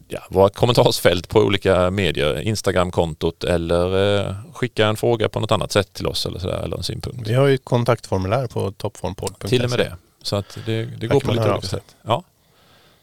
ja, 0.07 0.19
våra 0.29 0.49
kommentarsfält 0.49 1.29
på 1.29 1.39
olika 1.39 1.91
medier, 1.91 2.41
Instagramkontot 2.41 3.43
eller 3.43 4.19
eh, 4.27 4.35
skicka 4.53 4.87
en 4.87 4.95
fråga 4.97 5.29
på 5.29 5.39
något 5.39 5.51
annat 5.51 5.71
sätt 5.71 5.93
till 5.93 6.07
oss 6.07 6.25
eller, 6.25 6.39
sådär, 6.39 6.61
eller 6.63 6.77
en 6.77 6.83
synpunkt. 6.83 7.27
Vi 7.29 7.33
har 7.33 7.47
ju 7.47 7.55
ett 7.55 7.65
kontaktformulär 7.65 8.47
på 8.47 8.71
toppformpodd.se. 8.71 9.47
Till 9.47 9.63
och 9.63 9.69
med 9.69 9.79
det. 9.79 9.95
Så 10.21 10.35
att 10.35 10.57
det, 10.65 10.85
det 10.85 11.07
går 11.07 11.19
på 11.19 11.31
lite 11.31 11.51
olika 11.51 11.67
sätt. 11.67 11.95
Ja. 12.01 12.23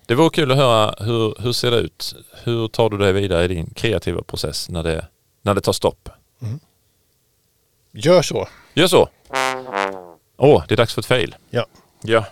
Det 0.06 0.14
vore 0.14 0.30
kul 0.30 0.50
att 0.50 0.56
höra 0.56 0.94
hur, 1.04 1.34
hur 1.42 1.52
ser 1.52 1.70
det 1.70 1.76
ut? 1.76 2.14
Hur 2.44 2.68
tar 2.68 2.90
du 2.90 2.98
dig 2.98 3.12
vidare 3.12 3.44
i 3.44 3.48
din 3.48 3.70
kreativa 3.74 4.22
process 4.22 4.68
när 4.68 4.82
det, 4.82 5.06
när 5.42 5.54
det 5.54 5.60
tar 5.60 5.72
stopp? 5.72 6.08
Gör 7.92 8.22
så. 8.22 8.48
Gör 8.74 8.86
så! 8.86 9.08
Åh, 10.36 10.64
det 10.68 10.74
är 10.74 10.76
dags 10.76 10.94
för 10.94 11.00
ett 11.00 11.06
fail. 11.06 11.34
Ja. 11.50 11.66
Ja, 12.02 12.24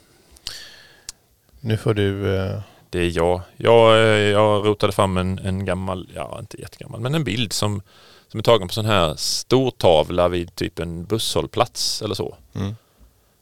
Nu 1.61 1.76
får 1.76 1.94
du... 1.94 2.37
eh, 2.37 2.61
det 2.90 2.98
är 2.98 3.16
jag. 3.16 3.40
Jag, 3.57 3.92
eh, 3.92 4.09
jag 4.09 4.66
rotade 4.66 4.92
fram 4.92 5.16
en, 5.16 5.38
en 5.38 5.64
gammal, 5.64 6.09
ja 6.14 6.37
inte 6.40 6.61
jättegammal, 6.61 7.00
men 7.00 7.14
en 7.14 7.24
bild 7.24 7.53
som, 7.53 7.83
som 8.29 8.38
är 8.38 8.42
tagen 8.44 8.68
på 8.68 8.74
sån 8.74 8.85
här 8.85 9.14
stor 9.16 9.70
tavla 9.70 10.29
vid 10.29 10.55
typ 10.55 10.79
en 10.79 11.05
busshållplats 11.05 12.03
eller 12.03 12.14
så. 12.14 12.37
Mm. 12.55 12.74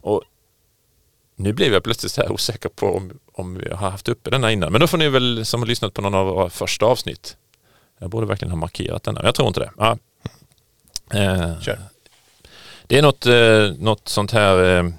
Och 0.00 0.22
nu 1.36 1.52
blev 1.52 1.72
jag 1.72 1.82
plötsligt 1.82 2.12
så 2.12 2.20
här 2.20 2.32
osäker 2.32 2.68
på 2.68 2.96
om, 2.96 3.18
om 3.32 3.58
vi 3.58 3.70
har 3.70 3.90
haft 3.90 4.08
uppe 4.08 4.30
denna 4.30 4.52
innan. 4.52 4.72
Men 4.72 4.80
då 4.80 4.86
får 4.86 4.98
ni 4.98 5.08
väl 5.08 5.46
som 5.46 5.60
har 5.60 5.66
lyssnat 5.66 5.94
på 5.94 6.02
någon 6.02 6.14
av 6.14 6.26
våra 6.26 6.50
första 6.50 6.86
avsnitt. 6.86 7.36
Jag 7.98 8.10
borde 8.10 8.26
verkligen 8.26 8.50
ha 8.50 8.58
markerat 8.58 9.02
denna. 9.02 9.24
Jag 9.24 9.34
tror 9.34 9.48
inte 9.48 9.60
det. 9.60 9.70
Ja. 9.76 9.98
Eh, 11.14 11.60
Kör. 11.60 11.78
det 12.86 12.98
är 12.98 13.02
något, 13.02 13.26
eh, 13.26 13.84
något 13.84 14.08
sånt 14.08 14.32
här 14.32 14.78
eh, 14.78 14.90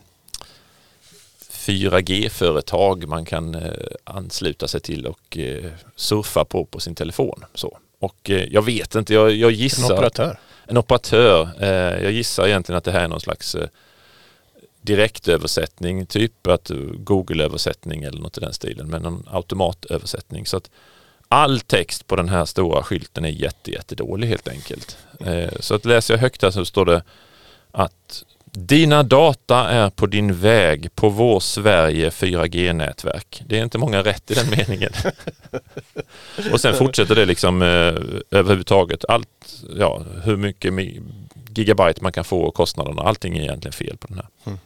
4G-företag 1.59 3.07
man 3.07 3.25
kan 3.25 3.55
eh, 3.55 3.71
ansluta 4.03 4.67
sig 4.67 4.81
till 4.81 5.05
och 5.05 5.37
eh, 5.37 5.71
surfa 5.95 6.45
på 6.45 6.65
på 6.65 6.79
sin 6.79 6.95
telefon. 6.95 7.45
Så. 7.53 7.79
Och 7.99 8.29
eh, 8.29 8.43
jag 8.51 8.61
vet 8.61 8.95
inte, 8.95 9.13
jag, 9.13 9.31
jag 9.31 9.51
En 9.51 9.57
gissar 9.57 9.93
operatör. 9.93 10.39
en 10.67 10.77
operatör. 10.77 11.49
Jag 12.03 12.11
gissar 12.11 12.47
egentligen 12.47 12.77
att 12.77 12.83
det 12.83 12.91
här 12.91 13.03
är 13.03 13.07
någon 13.07 13.19
slags 13.21 13.55
direktöversättning, 14.81 16.05
typ 16.05 16.47
att 16.47 16.71
Google-översättning 16.93 18.03
eller 18.03 18.21
något 18.21 18.37
i 18.37 18.41
den 18.41 18.53
stilen, 18.53 18.87
men 18.87 19.01
någon 19.01 19.27
automatöversättning. 19.31 20.45
Så 20.45 20.57
att 20.57 20.69
all 21.27 21.59
text 21.59 22.07
på 22.07 22.15
den 22.15 22.29
här 22.29 22.45
stora 22.45 22.83
skylten 22.83 23.25
är 23.25 23.29
jätte, 23.29 23.71
jättedålig 23.71 24.27
helt 24.27 24.47
enkelt. 24.47 24.97
Så 25.59 25.75
att 25.75 25.85
läser 25.85 26.13
jag 26.13 26.21
högt 26.21 26.41
här 26.41 26.51
så 26.51 26.65
står 26.65 26.85
det 26.85 27.03
att 27.71 28.23
dina 28.51 29.03
data 29.03 29.69
är 29.69 29.89
på 29.89 30.05
din 30.05 30.35
väg 30.35 30.95
på 30.95 31.09
vår 31.09 31.39
Sverige 31.39 32.09
4G-nätverk. 32.09 33.41
Det 33.45 33.59
är 33.59 33.63
inte 33.63 33.77
många 33.77 34.03
rätt 34.03 34.31
i 34.31 34.33
den 34.33 34.49
meningen. 34.49 34.91
Och 36.51 36.61
sen 36.61 36.75
fortsätter 36.75 37.15
det 37.15 37.25
liksom 37.25 37.61
eh, 37.61 37.67
överhuvudtaget. 38.39 39.05
Allt, 39.07 39.53
ja, 39.77 40.03
hur 40.23 40.37
mycket 40.37 40.73
gigabyte 41.49 42.03
man 42.03 42.11
kan 42.11 42.23
få 42.23 42.41
och 42.41 42.53
kostnaderna. 42.53 43.01
Allting 43.01 43.37
är 43.37 43.41
egentligen 43.41 43.73
fel 43.73 43.97
på 43.97 44.07
den 44.07 44.17
här. 44.17 44.27
Mm. 44.45 44.59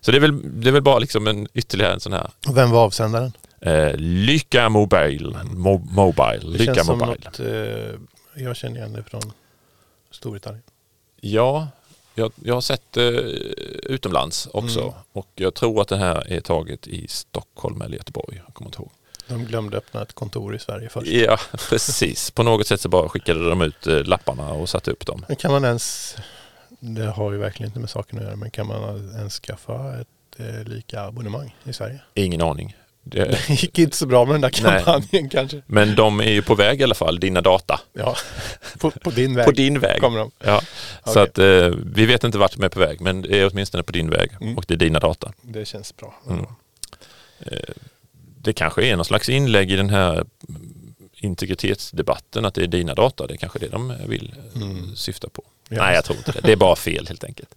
Så 0.00 0.10
det 0.10 0.16
är, 0.18 0.20
väl, 0.20 0.60
det 0.62 0.68
är 0.68 0.72
väl 0.72 0.82
bara 0.82 0.98
liksom 0.98 1.26
en 1.26 1.48
ytterligare 1.54 1.92
en 1.92 2.00
sån 2.00 2.12
här 2.12 2.30
Och 2.48 2.56
vem 2.56 2.70
var 2.70 2.84
avsändaren? 2.84 3.32
eh, 3.60 3.94
Lycka 3.96 4.68
Mobile. 4.68 5.36
Mo, 5.44 5.78
mobile. 5.90 6.38
Det 6.40 6.46
Lycka 6.58 6.74
känns 6.74 6.86
som 6.86 6.98
Mobile. 6.98 7.16
något... 7.24 7.40
Eh, 7.40 8.42
jag 8.44 8.56
känner 8.56 8.76
igen 8.76 8.92
det 8.92 9.02
från 9.02 9.32
Storbritannien. 10.10 10.62
Ja, 11.20 11.68
jag, 12.18 12.32
jag 12.44 12.54
har 12.54 12.60
sett 12.60 12.92
det 12.92 13.10
utomlands 13.82 14.48
också. 14.52 14.80
Mm. 14.80 14.92
Och 15.12 15.28
jag 15.34 15.54
tror 15.54 15.80
att 15.80 15.88
det 15.88 15.96
här 15.96 16.32
är 16.32 16.40
taget 16.40 16.86
i 16.86 17.08
Stockholm 17.08 17.82
eller 17.82 17.96
Göteborg. 17.96 18.42
Jag 18.46 18.54
kommer 18.54 18.68
inte 18.68 18.78
ihåg. 18.78 18.90
De 19.28 19.44
glömde 19.44 19.76
öppna 19.76 20.02
ett 20.02 20.12
kontor 20.12 20.54
i 20.54 20.58
Sverige 20.58 20.88
först. 20.88 21.06
Ja, 21.06 21.38
precis. 21.68 22.30
På 22.30 22.42
något 22.42 22.66
sätt 22.66 22.80
så 22.80 22.88
bara 22.88 23.08
skickade 23.08 23.48
de 23.48 23.62
ut 23.62 23.86
eh, 23.86 24.04
lapparna 24.04 24.52
och 24.52 24.68
satte 24.68 24.90
upp 24.90 25.06
dem. 25.06 25.24
Men 25.28 25.36
kan 25.36 25.52
man 25.52 25.64
ens... 25.64 26.16
Det 26.80 27.06
har 27.06 27.32
ju 27.32 27.38
verkligen 27.38 27.70
inte 27.70 27.80
med 27.80 27.90
saken 27.90 28.18
att 28.18 28.24
göra, 28.24 28.36
men 28.36 28.50
kan 28.50 28.66
man 28.66 29.10
ens 29.16 29.34
skaffa 29.34 30.00
ett 30.00 30.08
eh, 30.40 30.64
lika 30.64 31.00
abonnemang 31.00 31.56
i 31.64 31.72
Sverige? 31.72 32.00
Ingen 32.14 32.42
aning. 32.42 32.76
Det, 33.10 33.48
gick 33.50 33.78
inte 33.78 33.96
så 33.96 34.06
bra 34.06 34.24
med 34.24 34.34
den 34.34 34.40
där 34.40 34.60
Nej. 34.62 34.84
kampanjen 34.84 35.28
kanske. 35.28 35.62
men 35.66 35.94
de 35.94 36.20
är 36.20 36.30
ju 36.30 36.42
på 36.42 36.54
väg 36.54 36.80
i 36.80 36.84
alla 36.84 36.94
fall, 36.94 37.20
dina 37.20 37.40
data. 37.40 37.80
Ja, 37.92 38.16
på, 38.78 38.90
på 38.90 39.10
din 39.10 39.34
väg 39.34 39.44
På 39.46 39.52
din 39.52 39.78
väg. 39.80 40.00
kommer 40.00 40.18
de. 40.18 40.30
Ja. 40.44 40.60
Så 41.04 41.10
Okej. 41.10 41.22
att 41.22 41.38
eh, 41.38 41.78
vi 41.94 42.06
vet 42.06 42.24
inte 42.24 42.38
vart 42.38 42.52
de 42.56 42.62
är 42.64 42.68
på 42.68 42.80
väg, 42.80 43.00
men 43.00 43.22
det 43.22 43.40
är 43.40 43.50
åtminstone 43.52 43.82
på 43.82 43.92
din 43.92 44.10
väg 44.10 44.30
Mm. 44.40 44.58
och 44.58 44.64
det 44.68 44.74
är 44.74 44.78
dina 44.78 44.98
data. 45.00 45.32
Det 45.42 45.64
känns 45.64 45.96
bra. 45.96 46.14
Mm. 46.28 46.46
eh, 47.40 47.58
det 48.40 48.52
kanske 48.52 48.86
är 48.86 48.96
någon 48.96 49.04
slags 49.04 49.28
inlägg 49.28 49.70
i 49.70 49.76
den 49.76 49.90
här 49.90 50.24
integritetsdebatten 51.20 52.44
att 52.44 52.54
det 52.54 52.62
är 52.62 52.66
dina 52.66 52.94
data. 52.94 53.26
Det 53.26 53.34
är 53.34 53.38
kanske 53.38 53.58
det 53.58 53.68
de 53.68 53.94
vill 54.06 54.34
eh, 54.54 54.62
Mm. 54.62 54.96
syfta 54.96 55.28
på. 55.28 55.42
Ja. 55.68 55.82
Nej, 55.82 55.94
jag 55.94 56.04
tror 56.04 56.18
inte 56.18 56.32
det. 56.32 56.40
Det 56.42 56.52
är 56.52 56.56
bara 56.56 56.76
fel 56.76 57.06
helt 57.08 57.24
enkelt. 57.24 57.54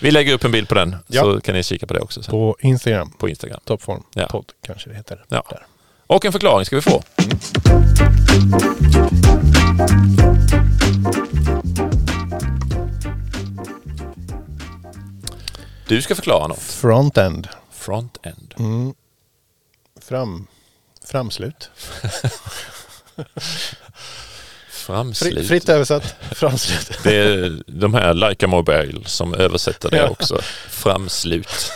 Vi 0.00 0.10
lägger 0.10 0.32
upp 0.34 0.44
en 0.44 0.52
bild 0.52 0.68
på 0.68 0.74
den 0.74 0.96
Ja. 1.06 1.22
så 1.22 1.40
kan 1.40 1.54
ni 1.54 1.62
kika 1.62 1.86
på 1.86 1.94
det 1.94 2.00
också 2.00 2.22
sen, 2.22 2.30
På 2.30 2.56
Instagram, 2.60 3.10
på 3.10 3.28
Instagram. 3.28 3.60
Toppform 3.64 4.02
Ja. 4.14 4.26
podd 4.26 4.52
kanske 4.66 4.88
det 4.90 4.96
heter. 4.96 5.24
Ja. 5.28 5.46
Där. 5.50 5.66
Och 6.06 6.24
en 6.24 6.32
förklaring 6.32 6.66
ska 6.66 6.76
vi 6.76 6.82
få. 6.82 7.02
Du 15.88 16.02
ska 16.02 16.14
förklara 16.14 16.46
något. 16.46 16.58
Frontend. 16.58 17.48
Front-end. 17.72 18.54
Mm. 18.58 18.94
Fram. 20.00 20.46
Framslut. 21.04 21.70
Framslut. 24.88 25.34
Fri, 25.34 25.46
fritt 25.46 25.68
översatt. 25.68 26.14
Framslut. 26.32 26.98
Det 27.04 27.16
är 27.16 27.62
de 27.66 27.94
här 27.94 28.14
Leica 28.14 28.46
Mobile 28.46 29.00
som 29.04 29.34
översätter 29.34 29.90
det 29.90 29.96
Ja. 29.96 30.08
också. 30.08 30.38
Framslut. 30.68 31.72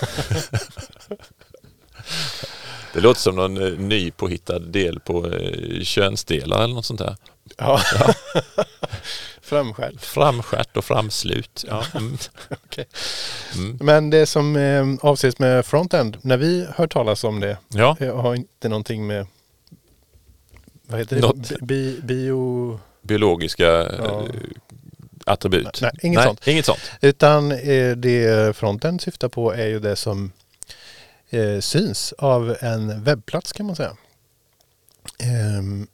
Det 2.94 3.01
låter 3.01 3.20
som 3.20 3.37
någon 3.37 3.57
eh, 3.66 3.79
ny 3.79 4.11
påhittad 4.11 4.59
del 4.59 5.01
på 5.01 5.27
eh, 5.33 5.83
könsdelar 5.83 6.64
eller 6.64 6.75
något 6.75 6.87
sånt 6.87 7.01
där. 7.01 7.16
Ja. 7.59 7.81
Framskärd. 9.42 10.01
Framskärt 10.01 10.77
och 10.77 10.85
framslut. 10.85 11.64
Ja. 11.68 11.85
Mm. 11.94 12.16
Okej. 12.64 12.87
Mm. 13.55 13.79
Men 13.81 14.11
det 14.11 14.27
som 14.27 14.57
eh, 14.57 14.87
avses 15.01 15.38
med 15.38 15.66
frontend, 15.66 16.16
när 16.22 16.37
vi 16.37 16.66
hör 16.77 16.87
talas 16.87 17.25
om 17.25 17.40
det, 17.40 17.57
ja, 17.68 17.96
har 18.01 18.35
inte 18.35 18.68
någonting 18.68 19.07
med 19.07 19.27
vad 20.87 20.98
heter 21.01 21.16
det? 21.20 21.57
Bi, 21.66 22.01
bio... 22.03 22.81
biologiska 23.02 23.64
Ja. 23.64 23.88
eh, 24.22 24.26
attribut. 25.26 25.78
Nej, 25.82 25.90
inget 26.02 26.22
sånt. 26.22 26.46
Inget 26.48 26.66
sånt. 26.66 26.80
Utan 27.00 27.52
eh, 27.52 27.96
det 27.96 28.56
frontend 28.56 29.00
syftar 29.00 29.28
på 29.28 29.52
är 29.52 29.66
ju 29.66 29.80
det 29.80 29.96
som 29.96 30.32
eh, 31.30 31.60
syns 31.60 32.12
av 32.18 32.56
en 32.60 33.04
webbplats 33.04 33.52
kan 33.52 33.66
man 33.66 33.76
säga. 33.76 33.96
Ehm, 35.18 35.86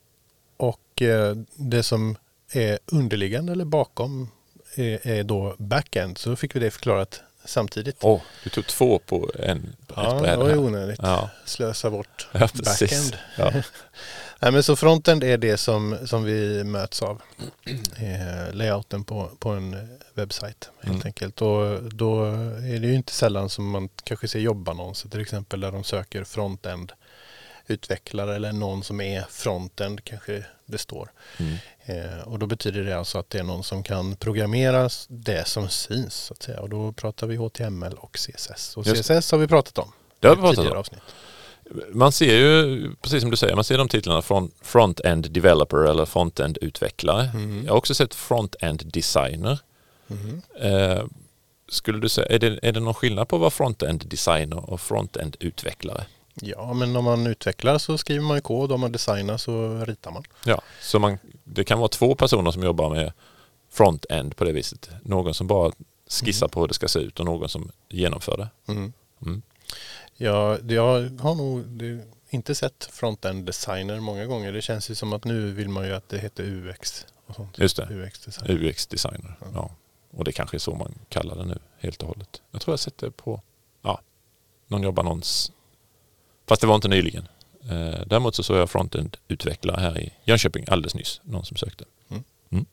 och 0.56 1.02
eh, 1.02 1.36
det 1.56 1.82
som 1.82 2.16
är 2.52 2.78
underliggande 2.86 3.52
eller 3.52 3.64
bakom 3.64 4.30
är, 4.76 5.22
då 5.22 5.54
backend. 5.58 6.18
Så 6.18 6.36
fick 6.36 6.56
vi 6.56 6.60
det 6.60 6.70
förklarat 6.70 7.20
samtidigt. 7.44 7.96
Åh, 8.00 8.20
du 8.44 8.50
tog 8.50 8.66
två 8.66 8.98
på 8.98 9.30
en 9.38 9.76
ett 9.88 9.94
Ja, 9.96 10.12
det 10.22 10.36
var 10.36 10.48
ju 10.48 10.56
onödigt. 10.56 10.98
Ja, 11.02 11.30
Slösa 11.44 11.90
bort 11.90 12.28
ja 12.32 12.48
backend. 12.64 13.16
Ja. 13.38 13.52
Nej, 14.40 14.53
men 14.53 14.62
så 14.62 14.77
frontend 14.77 15.24
är 15.24 15.38
det 15.38 15.57
som, 15.57 15.98
som 16.07 16.24
vi 16.24 16.64
möts 16.64 17.03
av. 17.03 17.22
Eh, 17.96 18.55
layouten 18.55 19.05
på, 19.05 19.31
på 19.38 19.48
en 19.51 19.98
webbsajt 20.14 20.70
helt 20.81 20.94
Mm. 20.94 21.03
enkelt. 21.07 21.42
Och 21.42 21.83
då 21.83 22.24
är 22.24 22.79
det 22.81 22.87
ju 22.87 22.94
inte 22.94 23.12
sällan 23.12 23.48
som 23.48 23.70
man 23.70 23.88
kanske 24.05 24.29
ser 24.29 24.38
jobbannonser 24.40 25.09
till 25.09 25.20
exempel 25.20 25.61
där 25.61 25.72
de 25.72 25.85
söker 25.85 26.24
frontend 26.24 26.92
utvecklare 27.66 28.37
eller 28.37 28.53
någon 28.53 28.83
som 28.85 29.01
är 29.01 29.24
frontend 29.31 30.05
kanske 30.05 30.44
det 30.66 30.79
står. 30.79 31.11
Mm. 31.38 31.55
Eh, 31.85 32.18
och 32.29 32.38
då 32.38 32.46
betyder 32.46 32.85
det 32.85 32.98
alltså 32.98 33.18
att 33.18 33.31
det 33.31 33.38
är 33.38 33.42
någon 33.42 33.64
som 33.64 33.83
kan 33.83 34.16
programmera 34.16 34.88
det 35.09 35.48
som 35.48 35.68
syns 35.68 36.14
så 36.14 36.35
att 36.35 36.42
säga. 36.42 36.61
Och 36.61 36.68
då 36.68 36.92
pratar 36.92 37.27
vi 37.27 37.37
HTML 37.37 37.94
och 37.94 38.16
CSS. 38.16 38.77
Och 38.77 38.87
Just 38.87 39.03
CSS 39.11 39.31
har 39.33 39.38
vi 39.38 39.46
pratat 39.48 39.79
om. 39.79 39.92
Det 40.20 40.29
har 40.29 40.37
vi 40.37 40.40
pratat 40.42 40.57
tidigare 40.57 40.74
om. 40.74 40.81
avsnitt. 40.81 41.01
Man 41.92 42.12
ser 42.12 42.37
ju, 42.37 42.90
precis 43.00 43.20
som 43.20 43.31
du 43.31 43.37
säger, 43.37 43.54
man 43.54 43.64
ser 43.64 43.78
de 43.78 43.88
titlarna 43.88 44.22
från 44.22 44.50
front-end 44.62 45.31
developer 45.31 45.76
eller 45.76 46.04
front-end 46.04 46.59
utvecklare. 46.61 47.31
Mm. 47.35 47.64
Jag 47.64 47.72
har 47.72 47.78
också 47.78 47.94
sett 47.94 48.14
front-end 48.14 48.90
designer. 48.92 49.59
Mhm. 50.07 50.42
Eh, 50.61 51.04
skulle 51.68 51.98
du 51.98 52.09
säga, 52.09 52.26
är 52.26 52.38
det, 52.38 52.59
är 52.62 52.72
det 52.72 52.81
någon 52.81 52.94
skillnad 52.94 53.28
på 53.28 53.37
att 53.37 53.40
vara 53.40 53.50
front-end 53.50 54.09
designer 54.09 54.70
och 54.70 54.81
front-end 54.81 55.37
utvecklare? 55.40 56.04
Ja, 56.35 56.72
men 56.72 56.96
om 56.96 57.04
man 57.04 57.26
utvecklar 57.26 57.78
så 57.78 57.98
skriver 57.98 58.24
man 58.24 58.37
ju 58.37 58.40
kod. 58.40 58.72
Om 58.72 58.81
man 58.81 58.92
designar 58.92 59.37
så 59.37 59.85
ritar 59.85 60.11
man. 60.11 60.24
Ja, 60.44 60.61
så 60.83 60.98
man, 60.98 61.18
det 61.44 61.64
kan 61.64 61.78
vara 61.78 61.88
två 61.88 62.14
personer 62.14 62.50
som 62.50 62.62
jobbar 62.62 62.90
med 62.90 63.12
front-end 63.72 64.37
på 64.37 64.44
det 64.44 64.52
viset. 64.52 64.90
Någon 65.02 65.35
som 65.35 65.46
bara 65.46 65.72
skissar 66.11 66.48
på 66.48 66.61
hur 66.61 66.68
det 66.68 66.74
ska 66.74 66.88
se 66.88 66.98
ut 66.98 67.20
och 67.20 67.26
någon 67.26 67.48
som 67.48 67.70
genomför 67.88 68.37
det. 68.37 68.72
Mm. 68.72 68.92
Ja, 70.20 70.59
jag 70.68 71.20
har 71.20 71.35
nog 71.35 71.64
inte 72.31 72.54
sett 72.54 72.88
front-end 72.92 73.46
designer 73.46 74.00
många 74.00 74.26
gånger. 74.26 74.52
Det 74.52 74.62
känns 74.62 74.90
ju 74.90 74.94
som 74.94 75.12
att 75.12 75.24
nu 75.24 75.52
vill 75.52 75.68
man 75.68 75.87
ju 75.87 75.94
att 75.94 76.09
det 76.09 76.18
heter 76.18 76.44
UX. 76.44 77.07
Och 77.26 77.35
sånt. 77.35 77.59
Just 77.59 77.76
det, 77.76 77.88
UX-design. 77.90 78.50
UX-designer. 78.50 79.37
Ja. 79.54 79.70
Och 80.11 80.24
det 80.24 80.33
kanske 80.33 80.57
är 80.57 80.59
så 80.59 80.74
man 80.74 80.94
kallar 81.09 81.37
det 81.37 81.44
nu 81.44 81.59
helt 81.78 82.02
och 82.02 82.09
hållet. 82.09 82.42
Jag 82.50 82.61
tror 82.61 82.72
jag 82.72 82.81
sett 82.81 82.98
det 82.98 83.11
på 83.11 83.42
ja, 83.83 84.00
någon 84.66 84.83
jobbannons. 84.83 85.52
Fast 86.46 86.61
det 86.61 86.66
var 86.66 86.74
inte 86.74 86.88
nyligen. 86.88 87.28
Eh, 87.70 88.00
däremot 88.07 88.35
så 88.35 88.42
såg 88.42 88.57
jag 88.57 88.70
front-end-utvecklare 88.70 89.81
här 89.81 89.98
i 89.98 90.12
Jönköping 90.24 90.64
alldeles 90.68 90.94
nyss. 90.94 91.20
Någon 91.24 91.44
som 91.44 91.57
sökte. 91.57 91.85
Mm. 92.11 92.24
Mm. 92.50 92.66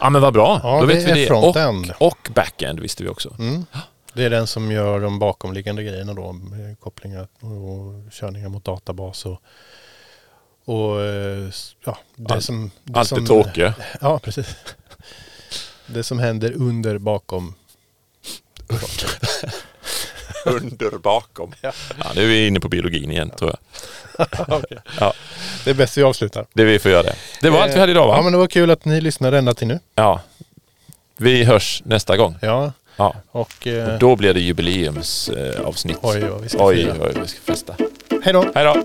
Ja 0.00 0.10
men 0.10 0.22
vad 0.22 0.32
bra. 0.32 0.60
Ja, 0.62 0.80
Då 0.80 0.86
vet 0.86 1.08
vi 1.08 1.12
det. 1.20 1.26
front-end. 1.26 1.92
Och, 2.00 2.06
och 2.06 2.30
back-end 2.34 2.80
visste 2.80 3.02
vi 3.02 3.08
också. 3.08 3.36
Mm. 3.38 3.64
Det 4.16 4.24
är 4.24 4.30
den 4.30 4.46
som 4.46 4.70
gör 4.72 5.00
de 5.00 5.18
bakomliggande 5.18 5.82
grejerna 5.82 6.14
då. 6.14 6.32
med 6.32 6.80
Kopplingar 6.80 7.28
och 7.40 8.12
körningar 8.12 8.48
mot 8.48 8.64
databas 8.64 9.26
och, 9.26 9.40
och 10.64 11.02
eh, 11.02 11.50
ja, 11.84 11.98
det 12.16 12.34
Allt- 12.34 12.44
som... 12.44 12.70
Det 12.84 12.98
Allt 12.98 13.08
som, 13.08 13.20
det 13.20 13.26
tråkiga. 13.26 13.74
Ja, 14.00 14.18
precis. 14.18 14.56
Det 15.86 16.02
som 16.02 16.18
händer 16.18 16.52
under 16.52 16.98
bakom. 16.98 17.54
Under 20.46 20.98
bakom. 20.98 21.54
Ja. 21.60 21.72
nu 22.14 22.22
är 22.22 22.26
vi 22.26 22.46
inne 22.46 22.60
på 22.60 22.68
biologin 22.68 23.10
igen 23.10 23.30
tror 23.38 23.50
jag. 24.18 24.26
Okej. 24.48 24.78
Ja. 25.00 25.12
Det 25.64 25.70
är 25.70 25.74
bäst 25.74 25.98
vi 25.98 26.02
avslutar. 26.02 26.46
Det 26.52 26.64
vi 26.64 26.78
får 26.78 26.90
göra 26.90 27.02
det. 27.02 27.16
Det 27.40 27.50
var 27.50 27.62
allt 27.62 27.74
vi 27.74 27.78
hade 27.80 27.92
idag 27.92 28.06
va? 28.08 28.16
Ja, 28.16 28.22
men 28.22 28.32
det 28.32 28.38
var 28.38 28.46
kul 28.46 28.70
att 28.70 28.84
ni 28.84 29.00
lyssnade 29.00 29.38
ända 29.38 29.54
till 29.54 29.68
nu. 29.68 29.78
Ja. 29.94 30.20
Vi 31.16 31.44
hörs 31.44 31.82
nästa 31.84 32.16
gång. 32.16 32.36
Ja, 32.42 32.72
Ja. 32.96 33.14
och... 33.30 33.66
Eh, 33.66 33.92
Och 33.92 33.98
då 33.98 34.16
blir 34.16 34.34
det 34.34 34.40
jubileumsavsnitt. 34.40 35.98
oj, 36.02 36.20
vad 36.20 36.40
vi 36.42 36.48
ska 36.48 36.66
oj, 36.66 36.76
fira. 36.76 36.94
oj, 37.00 37.12
vi 37.22 37.28
ska 37.28 37.40
festa. 37.40 37.74
Hej 38.22 38.32
då! 38.32 38.44
Hej 38.54 38.64
då! 38.64 38.76